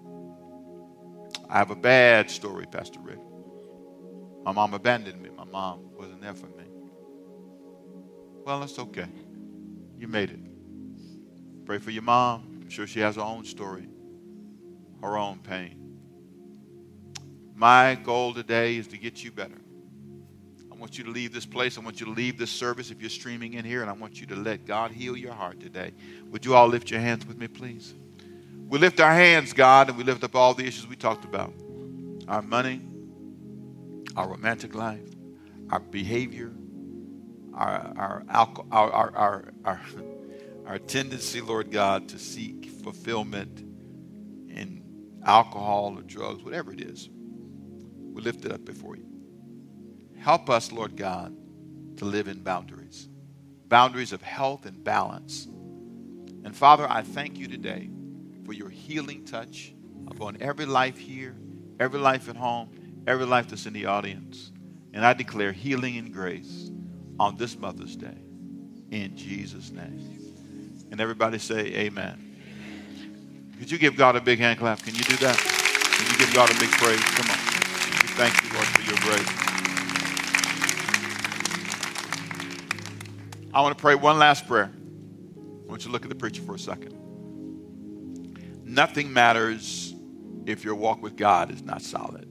I 1.49 1.59
have 1.59 1.71
a 1.71 1.75
bad 1.75 2.31
story, 2.31 2.65
Pastor 2.67 2.99
Rick. 3.01 3.19
My 4.43 4.51
mom 4.53 4.73
abandoned 4.73 5.21
me. 5.21 5.29
My 5.31 5.45
mom 5.45 5.91
wasn't 5.97 6.21
there 6.21 6.35
for 6.35 6.47
me. 6.47 6.68
Well, 8.45 8.60
that's 8.62 8.80
okay. 8.80 9.08
You 9.97 10.08
made 10.08 10.32
it. 10.32 10.39
Pray 11.65 11.78
for 11.78 11.91
your 11.91 12.04
mom. 12.04 12.62
I'm 12.62 12.69
sure 12.69 12.88
she 12.88 12.99
has 13.02 13.15
her 13.15 13.21
own 13.21 13.45
story, 13.45 13.88
her 15.02 15.17
own 15.17 15.39
pain. 15.39 15.75
My 17.56 17.95
goal 17.95 18.34
today 18.34 18.78
is 18.78 18.88
to 18.88 18.97
get 18.97 19.23
you 19.23 19.32
better. 19.32 19.60
I 20.71 20.75
want 20.75 20.97
you 20.97 21.04
to 21.04 21.12
leave 21.12 21.34
this 21.34 21.45
place. 21.45 21.78
I 21.78 21.82
want 21.82 21.99
you 21.99 22.06
to 22.06 22.12
leave 22.13 22.38
this 22.38 22.49
service 22.49 22.89
if 22.89 23.02
you're 23.02 23.10
streaming 23.10 23.54
in 23.56 23.65
here, 23.65 23.82
and 23.82 23.89
I 23.89 23.93
want 23.93 24.21
you 24.21 24.28
to 24.28 24.36
let 24.36 24.65
God 24.65 24.91
heal 24.91 25.17
your 25.17 25.34
heart 25.34 25.60
today. 25.60 25.91
Would 26.32 26.45
you 26.45 26.56
all 26.56 26.67
lift 26.67 26.89
your 26.89 27.02
hands 27.02 27.25
with 27.25 27.38
me, 27.38 27.49
please? 27.49 27.93
We 28.69 28.80
lift 28.80 28.99
our 28.99 29.13
hands, 29.13 29.52
God, 29.52 29.89
and 29.89 29.97
we 29.97 30.04
lift 30.04 30.23
up 30.23 30.36
all 30.36 30.54
the 30.54 30.65
issues 30.65 30.88
we 30.88 30.95
talked 30.95 31.25
about 31.25 31.54
our 32.30 32.41
money, 32.41 32.80
our 34.15 34.30
romantic 34.30 34.73
life, 34.73 35.04
our 35.71 35.80
behavior, 35.80 36.52
our, 37.60 37.93
our, 37.98 38.24
our, 38.72 38.91
our, 38.91 39.54
our, 39.65 39.82
our 40.65 40.80
tendency, 40.80 41.41
Lord 41.41 41.72
God, 41.72 42.08
to 42.10 42.17
seek 42.17 42.69
fulfillment 42.84 43.60
in 44.50 44.82
alcohol 45.26 45.98
or 45.98 46.02
drugs, 46.04 46.41
whatever 46.41 46.72
it 46.72 46.80
is. 46.80 47.10
We 47.12 48.22
lift 48.22 48.45
it 48.45 48.54
up 48.54 48.63
before 48.63 48.95
you. 48.95 49.06
Help 50.19 50.50
us, 50.50 50.72
Lord 50.72 50.95
God, 50.95 51.36
to 51.98 52.06
live 52.06 52.28
in 52.28 52.39
boundaries 52.39 53.10
boundaries 53.67 54.13
of 54.13 54.22
health 54.24 54.65
and 54.65 54.84
balance. 54.84 55.45
And 56.43 56.56
Father, 56.56 56.89
I 56.89 57.04
thank 57.04 57.38
you 57.38 57.48
today 57.48 57.88
for 58.43 58.52
your 58.52 58.69
healing 58.69 59.26
touch 59.26 59.76
upon 60.08 60.38
every 60.41 60.65
life 60.65 60.98
here, 60.98 61.36
every 61.80 62.00
life 62.00 62.30
at 62.30 62.36
home, 62.36 62.72
every 63.06 63.28
life 63.28 63.50
that's 63.50 63.67
in 63.67 63.74
the 63.74 63.86
audience. 63.86 64.52
And 64.91 65.06
I 65.06 65.13
declare 65.13 65.52
healing 65.52 65.98
and 65.98 66.12
grace 66.12 66.72
on 67.19 67.36
this 67.38 67.58
Mother's 67.58 67.95
Day 67.95 68.17
in 68.91 69.15
Jesus' 69.15 69.71
name. 69.71 70.88
And 70.91 70.99
everybody 70.99 71.38
say, 71.38 71.60
Amen. 71.75 72.25
Could 73.60 73.69
you 73.69 73.77
give 73.77 73.95
God 73.97 74.15
a 74.15 74.21
big 74.21 74.39
hand 74.39 74.58
clap? 74.60 74.82
Can 74.82 74.95
you 74.95 75.03
do 75.03 75.17
that? 75.17 75.38
Can 75.38 76.12
you 76.12 76.17
give 76.17 76.34
God 76.34 76.49
a 76.49 76.60
big 76.60 76.71
praise? 76.71 77.01
Come 77.01 77.29
on. 77.29 77.38
We 78.01 78.08
thank 78.15 78.41
you, 78.41 78.53
Lord, 78.53 78.67
for 78.67 78.82
your 78.89 78.97
grace. 79.01 79.49
I 83.53 83.62
want 83.62 83.77
to 83.77 83.82
pray 83.82 83.95
one 83.95 84.17
last 84.17 84.47
prayer. 84.47 84.71
I 84.73 85.69
want 85.69 85.82
you 85.82 85.88
to 85.88 85.91
look 85.91 86.03
at 86.03 86.10
the 86.10 86.15
preacher 86.15 86.41
for 86.41 86.55
a 86.55 86.60
second. 86.60 86.95
Nothing 88.63 89.12
matters 89.12 89.93
if 90.45 90.63
your 90.63 90.75
walk 90.75 91.01
with 91.01 91.17
God 91.17 91.51
is 91.51 91.62
not 91.63 91.82
solid. 91.82 92.28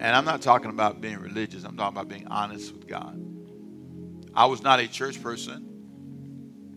And 0.00 0.16
I'm 0.16 0.24
not 0.24 0.42
talking 0.42 0.70
about 0.70 1.00
being 1.00 1.18
religious, 1.18 1.64
I'm 1.64 1.76
talking 1.76 1.96
about 1.96 2.08
being 2.08 2.26
honest 2.28 2.72
with 2.72 2.86
God. 2.86 3.20
I 4.34 4.46
was 4.46 4.62
not 4.62 4.80
a 4.80 4.88
church 4.88 5.22
person. 5.22 5.70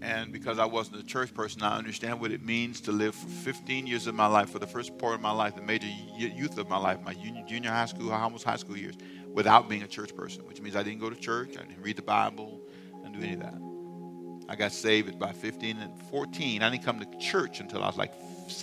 And 0.01 0.31
because 0.31 0.59
I 0.59 0.65
wasn't 0.65 0.97
a 0.97 1.03
church 1.03 1.33
person, 1.33 1.63
I 1.63 1.75
understand 1.75 2.21
what 2.21 2.31
it 2.31 2.43
means 2.43 2.81
to 2.81 2.91
live 2.91 3.15
for 3.15 3.27
15 3.27 3.87
years 3.87 4.05
of 4.05 4.13
my 4.13 4.27
life, 4.27 4.51
for 4.51 4.59
the 4.59 4.67
first 4.67 4.95
part 4.99 5.15
of 5.15 5.21
my 5.21 5.31
life, 5.31 5.55
the 5.55 5.63
major 5.63 5.87
youth 6.17 6.59
of 6.59 6.69
my 6.69 6.77
life, 6.77 6.99
my 7.03 7.15
junior 7.47 7.71
high 7.71 7.85
school, 7.85 8.11
almost 8.11 8.43
high 8.43 8.57
school 8.57 8.77
years, 8.77 8.95
without 9.33 9.67
being 9.67 9.81
a 9.81 9.87
church 9.87 10.15
person, 10.15 10.45
which 10.45 10.61
means 10.61 10.75
I 10.75 10.83
didn't 10.83 10.99
go 10.99 11.09
to 11.09 11.15
church, 11.15 11.57
I 11.57 11.63
didn't 11.63 11.81
read 11.81 11.95
the 11.95 12.03
Bible, 12.03 12.61
I 12.99 13.09
didn't 13.09 13.19
do 13.19 13.25
any 13.25 13.33
of 13.33 13.39
that. 13.39 13.55
I 14.49 14.55
got 14.55 14.71
saved 14.71 15.09
at 15.09 15.19
by 15.19 15.33
15 15.33 15.77
and 15.77 16.01
14. 16.09 16.61
I 16.61 16.69
didn't 16.69 16.83
come 16.83 16.99
to 16.99 17.17
church 17.17 17.59
until 17.59 17.83
I 17.83 17.87
was 17.87 17.97
like 17.97 18.13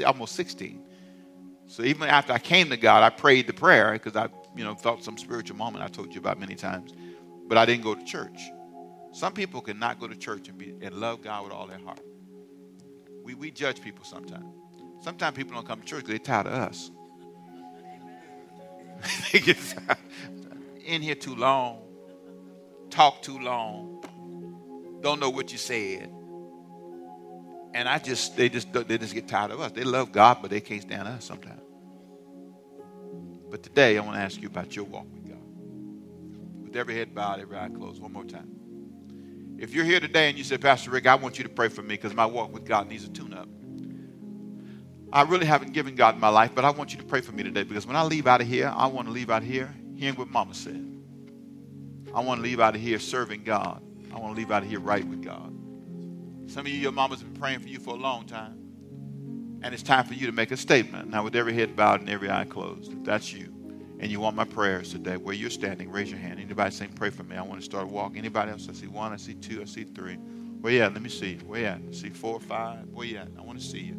almost 0.07 0.35
16. 0.37 0.83
So 1.67 1.83
even 1.83 2.09
after 2.09 2.33
I 2.33 2.39
came 2.39 2.71
to 2.71 2.77
God, 2.77 3.03
I 3.03 3.11
prayed 3.11 3.47
the 3.47 3.53
prayer 3.53 3.93
because 3.93 4.17
I, 4.17 4.29
you 4.55 4.65
know, 4.65 4.75
felt 4.75 5.05
some 5.05 5.17
spiritual 5.17 5.57
moment 5.57 5.85
I 5.85 5.89
told 5.89 6.15
you 6.15 6.21
about 6.21 6.39
many 6.39 6.55
times. 6.55 6.93
But 7.47 7.59
I 7.59 7.67
didn't 7.67 7.83
go 7.83 7.95
to 7.95 8.05
church. 8.05 8.41
Some 9.13 9.33
people 9.33 9.61
cannot 9.61 10.01
go 10.01 10.09
to 10.09 10.17
church 10.17 10.49
and, 10.49 10.59
be, 10.59 10.75
and 10.81 10.95
love 10.95 11.23
God 11.23 11.45
with 11.45 11.53
all 11.53 11.67
their 11.67 11.79
heart. 11.79 12.01
We, 13.23 13.35
we 13.35 13.51
judge 13.51 13.81
people 13.81 14.05
sometimes. 14.05 14.47
Sometimes 15.03 15.37
people 15.37 15.55
don't 15.55 15.67
come 15.67 15.81
to 15.81 15.87
church 15.87 16.05
because 16.05 16.11
they're 16.11 16.19
tired 16.19 16.47
of 16.47 16.53
us. 16.55 16.91
they 19.33 19.41
get 19.41 19.59
in 20.85 21.03
here 21.03 21.15
too 21.15 21.35
long, 21.35 21.83
talk 22.91 23.23
too 23.23 23.39
long, 23.39 24.03
don't 25.01 25.21
know 25.21 25.31
what 25.31 25.53
you 25.53 25.59
said. 25.59 26.11
And 27.75 27.89
I 27.89 27.99
just, 27.99 28.37
they 28.37 28.49
just, 28.49 28.73
they 28.73 28.99
just 28.99 29.15
get 29.15 29.27
tired 29.27 29.51
of 29.51 29.61
us. 29.61 29.73
They 29.73 29.85
love 29.85 30.13
God, 30.13 30.39
but 30.41 30.51
they 30.51 30.61
can't 30.61 30.83
stand 30.83 31.09
us 31.09 31.25
sometimes. 31.25 31.61
But 33.55 33.63
today, 33.63 33.97
I 33.97 34.01
want 34.01 34.17
to 34.17 34.21
ask 34.21 34.43
you 34.43 34.49
about 34.49 34.75
your 34.75 34.85
walk 34.85 35.07
with 35.15 35.29
God. 35.29 36.65
With 36.65 36.75
every 36.75 36.97
head 36.97 37.15
bowed, 37.15 37.39
every 37.39 37.57
eye 37.57 37.69
closed, 37.69 38.03
one 38.03 38.13
more 38.13 38.25
time. 38.25 38.51
If 39.61 39.73
you're 39.73 39.85
here 39.85 40.01
today 40.01 40.29
and 40.29 40.37
you 40.37 40.43
say, 40.43 40.59
Pastor 40.59 40.91
Rick, 40.91 41.07
I 41.07 41.15
want 41.15 41.39
you 41.39 41.45
to 41.45 41.49
pray 41.49 41.69
for 41.69 41.81
me 41.81 41.95
because 41.95 42.15
my 42.15 42.27
walk 42.27 42.53
with 42.53 42.65
God 42.65 42.89
needs 42.89 43.05
a 43.05 43.09
tune 43.09 43.33
up. 43.33 43.47
I 45.13 45.23
really 45.23 45.47
haven't 45.47 45.73
given 45.73 45.95
God 45.95 46.19
my 46.19 46.31
life, 46.31 46.51
but 46.53 46.65
I 46.65 46.71
want 46.71 46.95
you 46.95 46.99
to 46.99 47.05
pray 47.05 47.21
for 47.21 47.31
me 47.31 47.45
today 47.45 47.63
because 47.63 47.87
when 47.87 47.95
I 47.95 48.03
leave 48.03 48.27
out 48.27 48.41
of 48.41 48.49
here, 48.49 48.73
I 48.75 48.89
want 48.89 49.07
to 49.07 49.13
leave 49.13 49.31
out 49.31 49.43
of 49.43 49.49
here 49.49 49.73
hearing 49.95 50.17
what 50.17 50.31
Mama 50.31 50.53
said. 50.53 50.85
I 52.13 52.23
want 52.23 52.39
to 52.39 52.43
leave 52.43 52.59
out 52.59 52.75
of 52.75 52.81
here 52.81 52.99
serving 52.99 53.45
God. 53.45 53.81
I 54.13 54.19
want 54.19 54.35
to 54.35 54.37
leave 54.37 54.51
out 54.51 54.65
of 54.65 54.69
here 54.69 54.81
right 54.81 55.07
with 55.07 55.23
God. 55.23 55.55
Some 56.51 56.67
of 56.67 56.73
you, 56.73 56.81
your 56.81 56.91
mama's 56.91 57.23
been 57.23 57.35
praying 57.35 57.61
for 57.61 57.69
you 57.69 57.79
for 57.79 57.95
a 57.95 57.99
long 57.99 58.27
time. 58.27 58.64
And 59.65 59.73
it's 59.73 59.83
time 59.83 60.05
for 60.05 60.13
you 60.13 60.27
to 60.27 60.33
make 60.33 60.51
a 60.51 60.59
statement. 60.59 61.09
Now, 61.09 61.25
with 61.25 61.35
every 61.35 61.55
head 61.55 61.75
bowed 61.75 62.01
and 62.01 62.11
every 62.11 62.31
eye 62.31 62.45
closed, 62.45 62.93
if 62.93 63.03
that's 63.03 63.33
you, 63.33 63.51
and 63.99 64.11
you 64.11 64.21
want 64.21 64.37
my 64.37 64.45
prayers 64.45 64.93
today, 64.93 65.17
where 65.17 65.35
you're 65.35 65.49
standing, 65.49 65.91
raise 65.91 66.11
your 66.11 66.19
hand. 66.19 66.39
Anybody 66.39 66.71
saying, 66.71 66.93
pray 66.93 67.09
for 67.09 67.23
me? 67.23 67.35
I 67.37 67.41
want 67.41 67.61
to 67.61 67.65
start 67.65 67.89
walking. 67.89 68.19
Anybody 68.19 68.51
else? 68.51 68.69
I 68.69 68.75
see 68.75 68.89
one, 68.89 69.15
I 69.15 69.17
see 69.17 69.33
two, 69.33 69.63
I 69.63 69.65
see 69.65 69.85
three. 69.85 70.17
Where 70.61 70.71
you 70.71 70.83
at? 70.83 70.93
Let 70.93 71.01
me 71.01 71.09
see. 71.09 71.37
Where 71.47 71.61
you 71.61 71.67
at? 71.67 71.81
I 71.89 71.95
see 71.95 72.11
four, 72.11 72.41
five. 72.41 72.87
Where 72.91 73.07
you 73.07 73.17
at? 73.17 73.29
I 73.39 73.41
want 73.41 73.59
to 73.59 73.65
see 73.65 73.79
you. 73.81 73.99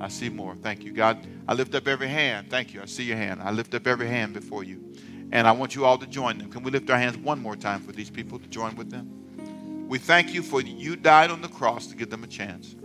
I 0.00 0.08
see 0.08 0.30
more. 0.30 0.56
Thank 0.56 0.82
you. 0.82 0.92
God, 0.92 1.26
I 1.46 1.52
lift 1.52 1.74
up 1.74 1.86
every 1.86 2.08
hand. 2.08 2.48
Thank 2.48 2.72
you. 2.72 2.80
I 2.80 2.86
see 2.86 3.04
your 3.04 3.18
hand. 3.18 3.42
I 3.42 3.50
lift 3.50 3.74
up 3.74 3.86
every 3.86 4.08
hand 4.08 4.32
before 4.32 4.64
you. 4.64 4.94
And 5.30 5.46
I 5.46 5.52
want 5.52 5.74
you 5.74 5.84
all 5.84 5.98
to 5.98 6.06
join 6.06 6.38
them. 6.38 6.50
Can 6.50 6.62
we 6.62 6.70
lift 6.70 6.88
our 6.88 6.98
hands 6.98 7.18
one 7.18 7.38
more 7.38 7.54
time 7.54 7.82
for 7.82 7.92
these 7.92 8.08
people 8.08 8.38
to 8.38 8.48
join 8.48 8.76
with 8.76 8.90
them? 8.90 9.86
We 9.88 9.98
thank 9.98 10.32
you 10.32 10.42
for 10.42 10.62
you 10.62 10.96
died 10.96 11.30
on 11.30 11.42
the 11.42 11.48
cross 11.48 11.88
to 11.88 11.96
give 11.96 12.08
them 12.08 12.24
a 12.24 12.28
chance. 12.28 12.76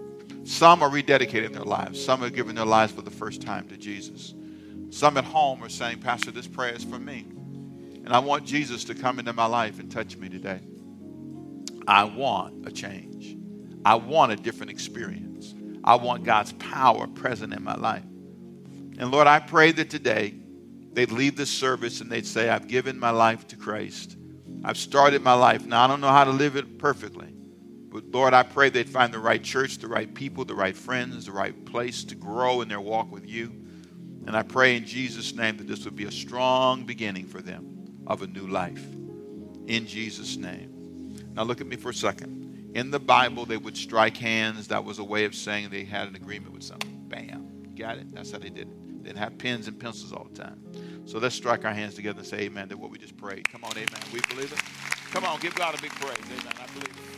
Some 0.48 0.82
are 0.82 0.90
rededicating 0.90 1.52
their 1.52 1.66
lives. 1.66 2.04
Some 2.04 2.24
are 2.24 2.30
giving 2.30 2.56
their 2.56 2.66
lives 2.66 2.94
for 2.94 3.02
the 3.02 3.12
first 3.12 3.42
time 3.42 3.68
to 3.68 3.76
Jesus. 3.76 4.34
Some 4.92 5.18
at 5.18 5.26
home 5.26 5.62
are 5.62 5.68
saying, 5.68 6.00
Pastor, 6.00 6.32
this 6.32 6.48
prayer 6.48 6.74
is 6.74 6.86
for 6.86 6.98
me. 6.98 7.28
And 8.06 8.14
I 8.14 8.20
want 8.20 8.46
Jesus 8.46 8.86
to 8.86 8.96
come 8.96 9.20
into 9.20 9.34
my 9.34 9.46
life 9.46 9.78
and 9.78 9.92
touch 9.92 10.16
me 10.16 10.30
today. 10.30 10.62
I 11.86 12.06
want 12.06 12.66
a 12.66 12.72
change. 12.72 13.36
I 13.84 13.96
want 13.96 14.32
a 14.32 14.38
different 14.38 14.72
experience. 14.72 15.54
I 15.84 15.96
want 15.96 16.24
God's 16.24 16.54
power 16.54 17.08
present 17.08 17.54
in 17.54 17.62
my 17.62 17.76
life. 17.76 18.06
And 18.06 19.12
Lord, 19.12 19.28
I 19.28 19.40
pray 19.40 19.74
that 19.74 19.90
today 19.90 20.34
they'd 20.94 21.12
leave 21.12 21.36
this 21.36 21.50
service 21.50 22.00
and 22.00 22.10
they'd 22.10 22.26
say, 22.26 22.50
I've 22.50 22.70
given 22.70 22.98
my 22.98 23.10
life 23.10 23.48
to 23.48 23.58
Christ. 23.58 24.16
I've 24.64 24.78
started 24.78 25.22
my 25.22 25.34
life. 25.34 25.66
Now, 25.66 25.84
I 25.84 25.88
don't 25.88 26.00
know 26.00 26.08
how 26.08 26.24
to 26.24 26.32
live 26.32 26.56
it 26.56 26.80
perfectly. 26.80 27.34
But 27.90 28.06
Lord, 28.12 28.34
I 28.34 28.44
pray 28.44 28.70
they'd 28.70 28.90
find 28.90 29.14
the 29.14 29.20
right 29.20 29.42
church, 29.42 29.78
the 29.78 29.88
right 29.88 30.14
people, 30.14 30.46
the 30.46 30.56
right 30.56 30.76
friends, 30.76 31.26
the 31.26 31.32
right 31.32 31.66
place 31.66 32.04
to 32.06 32.16
grow 32.16 32.62
in 32.62 32.68
their 32.68 32.82
walk 32.82 33.12
with 33.12 33.28
you. 33.28 33.52
And 34.26 34.36
I 34.36 34.44
pray 34.44 34.76
in 34.76 34.86
Jesus' 34.86 35.34
name 35.34 35.58
that 35.58 35.68
this 35.68 35.86
would 35.86 35.96
be 35.96 36.04
a 36.06 36.12
strong 36.12 36.84
beginning 36.84 37.28
for 37.28 37.42
them 37.42 38.04
of 38.06 38.22
a 38.22 38.28
new 38.28 38.46
life. 38.48 38.84
In 39.68 39.88
Jesus' 39.88 40.36
name. 40.36 41.16
Now, 41.34 41.44
look 41.44 41.62
at 41.62 41.68
me 41.68 41.78
for 41.78 41.90
a 41.90 41.94
second. 41.94 42.72
In 42.74 42.92
the 42.92 43.00
Bible, 43.00 43.46
they 43.46 43.58
would 43.58 43.78
strike 43.78 44.18
hands. 44.18 44.68
That 44.68 44.84
was 44.84 45.00
a 45.00 45.04
way 45.04 45.26
of 45.26 45.34
saying 45.34 45.70
they 45.70 45.86
had 45.86 46.08
an 46.08 46.16
agreement 46.16 46.54
with 46.54 46.64
someone. 46.64 47.04
Bam. 47.08 47.74
Got 47.76 47.98
it? 47.98 48.14
That's 48.14 48.32
how 48.32 48.40
they 48.40 48.50
did 48.50 48.68
it. 48.68 49.04
They 49.04 49.10
didn't 49.10 49.20
have 49.20 49.38
pens 49.38 49.68
and 49.68 49.80
pencils 49.80 50.12
all 50.12 50.28
the 50.32 50.38
time. 50.38 50.62
So 51.06 51.20
let's 51.20 51.36
strike 51.36 51.64
our 51.64 51.74
hands 51.74 51.96
together 51.96 52.20
and 52.20 52.28
say 52.28 52.40
amen 52.40 52.68
to 52.70 52.78
what 52.78 52.92
we 52.92 52.98
just 52.98 53.16
prayed. 53.16 53.48
Come 53.50 53.64
on, 53.64 53.72
amen. 53.72 54.02
We 54.12 54.20
believe 54.30 54.52
it. 54.52 54.60
Come 55.12 55.24
on, 55.24 55.40
give 55.40 55.56
God 55.56 55.78
a 55.78 55.82
big 55.82 55.92
praise. 55.92 56.18
Amen. 56.26 56.54
I 56.60 56.66
believe 56.74 56.90
it. 56.90 57.17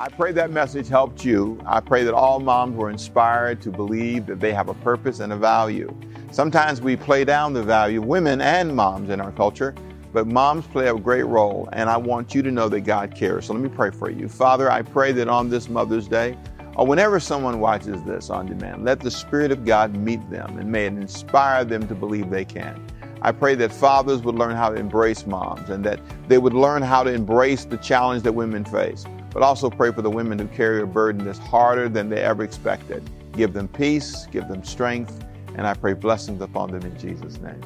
I 0.00 0.08
pray 0.08 0.30
that 0.30 0.52
message 0.52 0.86
helped 0.86 1.24
you. 1.24 1.60
I 1.66 1.80
pray 1.80 2.04
that 2.04 2.14
all 2.14 2.38
moms 2.38 2.76
were 2.76 2.88
inspired 2.88 3.60
to 3.62 3.72
believe 3.72 4.26
that 4.26 4.38
they 4.38 4.52
have 4.52 4.68
a 4.68 4.74
purpose 4.74 5.18
and 5.18 5.32
a 5.32 5.36
value. 5.36 5.92
Sometimes 6.30 6.80
we 6.80 6.94
play 6.94 7.24
down 7.24 7.52
the 7.52 7.64
value, 7.64 8.00
of 8.00 8.06
women 8.06 8.40
and 8.40 8.76
moms 8.76 9.10
in 9.10 9.20
our 9.20 9.32
culture, 9.32 9.74
but 10.12 10.28
moms 10.28 10.68
play 10.68 10.86
a 10.86 10.94
great 10.94 11.24
role, 11.24 11.68
and 11.72 11.90
I 11.90 11.96
want 11.96 12.32
you 12.32 12.42
to 12.42 12.50
know 12.52 12.68
that 12.68 12.82
God 12.82 13.16
cares. 13.16 13.46
So 13.46 13.54
let 13.54 13.60
me 13.60 13.68
pray 13.68 13.90
for 13.90 14.08
you. 14.08 14.28
Father, 14.28 14.70
I 14.70 14.82
pray 14.82 15.10
that 15.10 15.26
on 15.26 15.50
this 15.50 15.68
Mother's 15.68 16.06
Day, 16.06 16.38
or 16.76 16.86
whenever 16.86 17.18
someone 17.18 17.58
watches 17.58 18.00
this 18.04 18.30
on 18.30 18.46
demand, 18.46 18.84
let 18.84 19.00
the 19.00 19.10
Spirit 19.10 19.50
of 19.50 19.64
God 19.64 19.96
meet 19.96 20.30
them 20.30 20.58
and 20.60 20.70
may 20.70 20.86
it 20.86 20.92
inspire 20.92 21.64
them 21.64 21.88
to 21.88 21.96
believe 21.96 22.30
they 22.30 22.44
can. 22.44 22.80
I 23.20 23.32
pray 23.32 23.56
that 23.56 23.72
fathers 23.72 24.22
would 24.22 24.36
learn 24.36 24.54
how 24.54 24.70
to 24.70 24.76
embrace 24.76 25.26
moms 25.26 25.70
and 25.70 25.84
that 25.84 25.98
they 26.28 26.38
would 26.38 26.54
learn 26.54 26.82
how 26.82 27.02
to 27.02 27.12
embrace 27.12 27.64
the 27.64 27.78
challenge 27.78 28.22
that 28.22 28.32
women 28.32 28.64
face. 28.64 29.04
But 29.32 29.42
also 29.42 29.70
pray 29.70 29.92
for 29.92 30.02
the 30.02 30.10
women 30.10 30.38
who 30.38 30.46
carry 30.48 30.82
a 30.82 30.86
burden 30.86 31.24
that's 31.24 31.38
harder 31.38 31.88
than 31.88 32.08
they 32.08 32.22
ever 32.22 32.42
expected. 32.42 33.08
Give 33.32 33.52
them 33.52 33.68
peace, 33.68 34.26
give 34.30 34.48
them 34.48 34.64
strength, 34.64 35.24
and 35.54 35.66
I 35.66 35.74
pray 35.74 35.92
blessings 35.92 36.40
upon 36.40 36.70
them 36.70 36.82
in 36.82 36.98
Jesus' 36.98 37.38
name. 37.40 37.60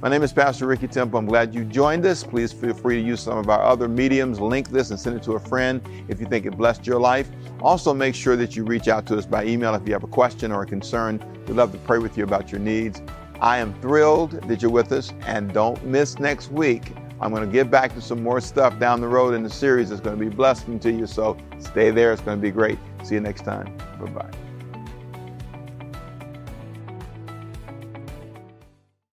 My 0.00 0.08
name 0.08 0.22
is 0.22 0.32
Pastor 0.32 0.66
Ricky 0.66 0.86
Temple. 0.86 1.18
I'm 1.18 1.26
glad 1.26 1.52
you 1.52 1.64
joined 1.64 2.06
us. 2.06 2.22
Please 2.22 2.52
feel 2.52 2.72
free 2.72 3.00
to 3.00 3.06
use 3.06 3.20
some 3.20 3.36
of 3.36 3.48
our 3.48 3.60
other 3.60 3.88
mediums. 3.88 4.38
Link 4.38 4.68
this 4.68 4.90
and 4.90 5.00
send 5.00 5.16
it 5.16 5.24
to 5.24 5.32
a 5.32 5.40
friend 5.40 5.80
if 6.06 6.20
you 6.20 6.26
think 6.26 6.46
it 6.46 6.56
blessed 6.56 6.86
your 6.86 7.00
life. 7.00 7.28
Also, 7.62 7.92
make 7.92 8.14
sure 8.14 8.36
that 8.36 8.54
you 8.54 8.64
reach 8.64 8.86
out 8.86 9.06
to 9.06 9.18
us 9.18 9.26
by 9.26 9.44
email 9.44 9.74
if 9.74 9.84
you 9.88 9.92
have 9.92 10.04
a 10.04 10.08
question 10.08 10.52
or 10.52 10.62
a 10.62 10.66
concern. 10.66 11.20
We'd 11.48 11.56
love 11.56 11.72
to 11.72 11.78
pray 11.78 11.98
with 11.98 12.16
you 12.16 12.22
about 12.22 12.52
your 12.52 12.60
needs. 12.60 13.02
I 13.40 13.58
am 13.58 13.74
thrilled 13.80 14.40
that 14.48 14.62
you're 14.62 14.70
with 14.70 14.92
us, 14.92 15.12
and 15.26 15.52
don't 15.52 15.84
miss 15.84 16.20
next 16.20 16.52
week. 16.52 16.92
I'm 17.20 17.30
going 17.30 17.44
to 17.44 17.52
get 17.52 17.70
back 17.70 17.94
to 17.94 18.00
some 18.00 18.22
more 18.22 18.40
stuff 18.40 18.78
down 18.78 19.00
the 19.00 19.08
road 19.08 19.34
in 19.34 19.42
the 19.42 19.50
series 19.50 19.90
that's 19.90 20.00
going 20.00 20.18
to 20.18 20.24
be 20.24 20.34
blessing 20.34 20.78
to 20.80 20.92
you. 20.92 21.06
So 21.06 21.36
stay 21.58 21.90
there. 21.90 22.12
It's 22.12 22.22
going 22.22 22.38
to 22.38 22.42
be 22.42 22.50
great. 22.50 22.78
See 23.02 23.14
you 23.14 23.20
next 23.20 23.42
time. 23.42 23.76
Bye 23.98 24.10
bye. 24.10 24.47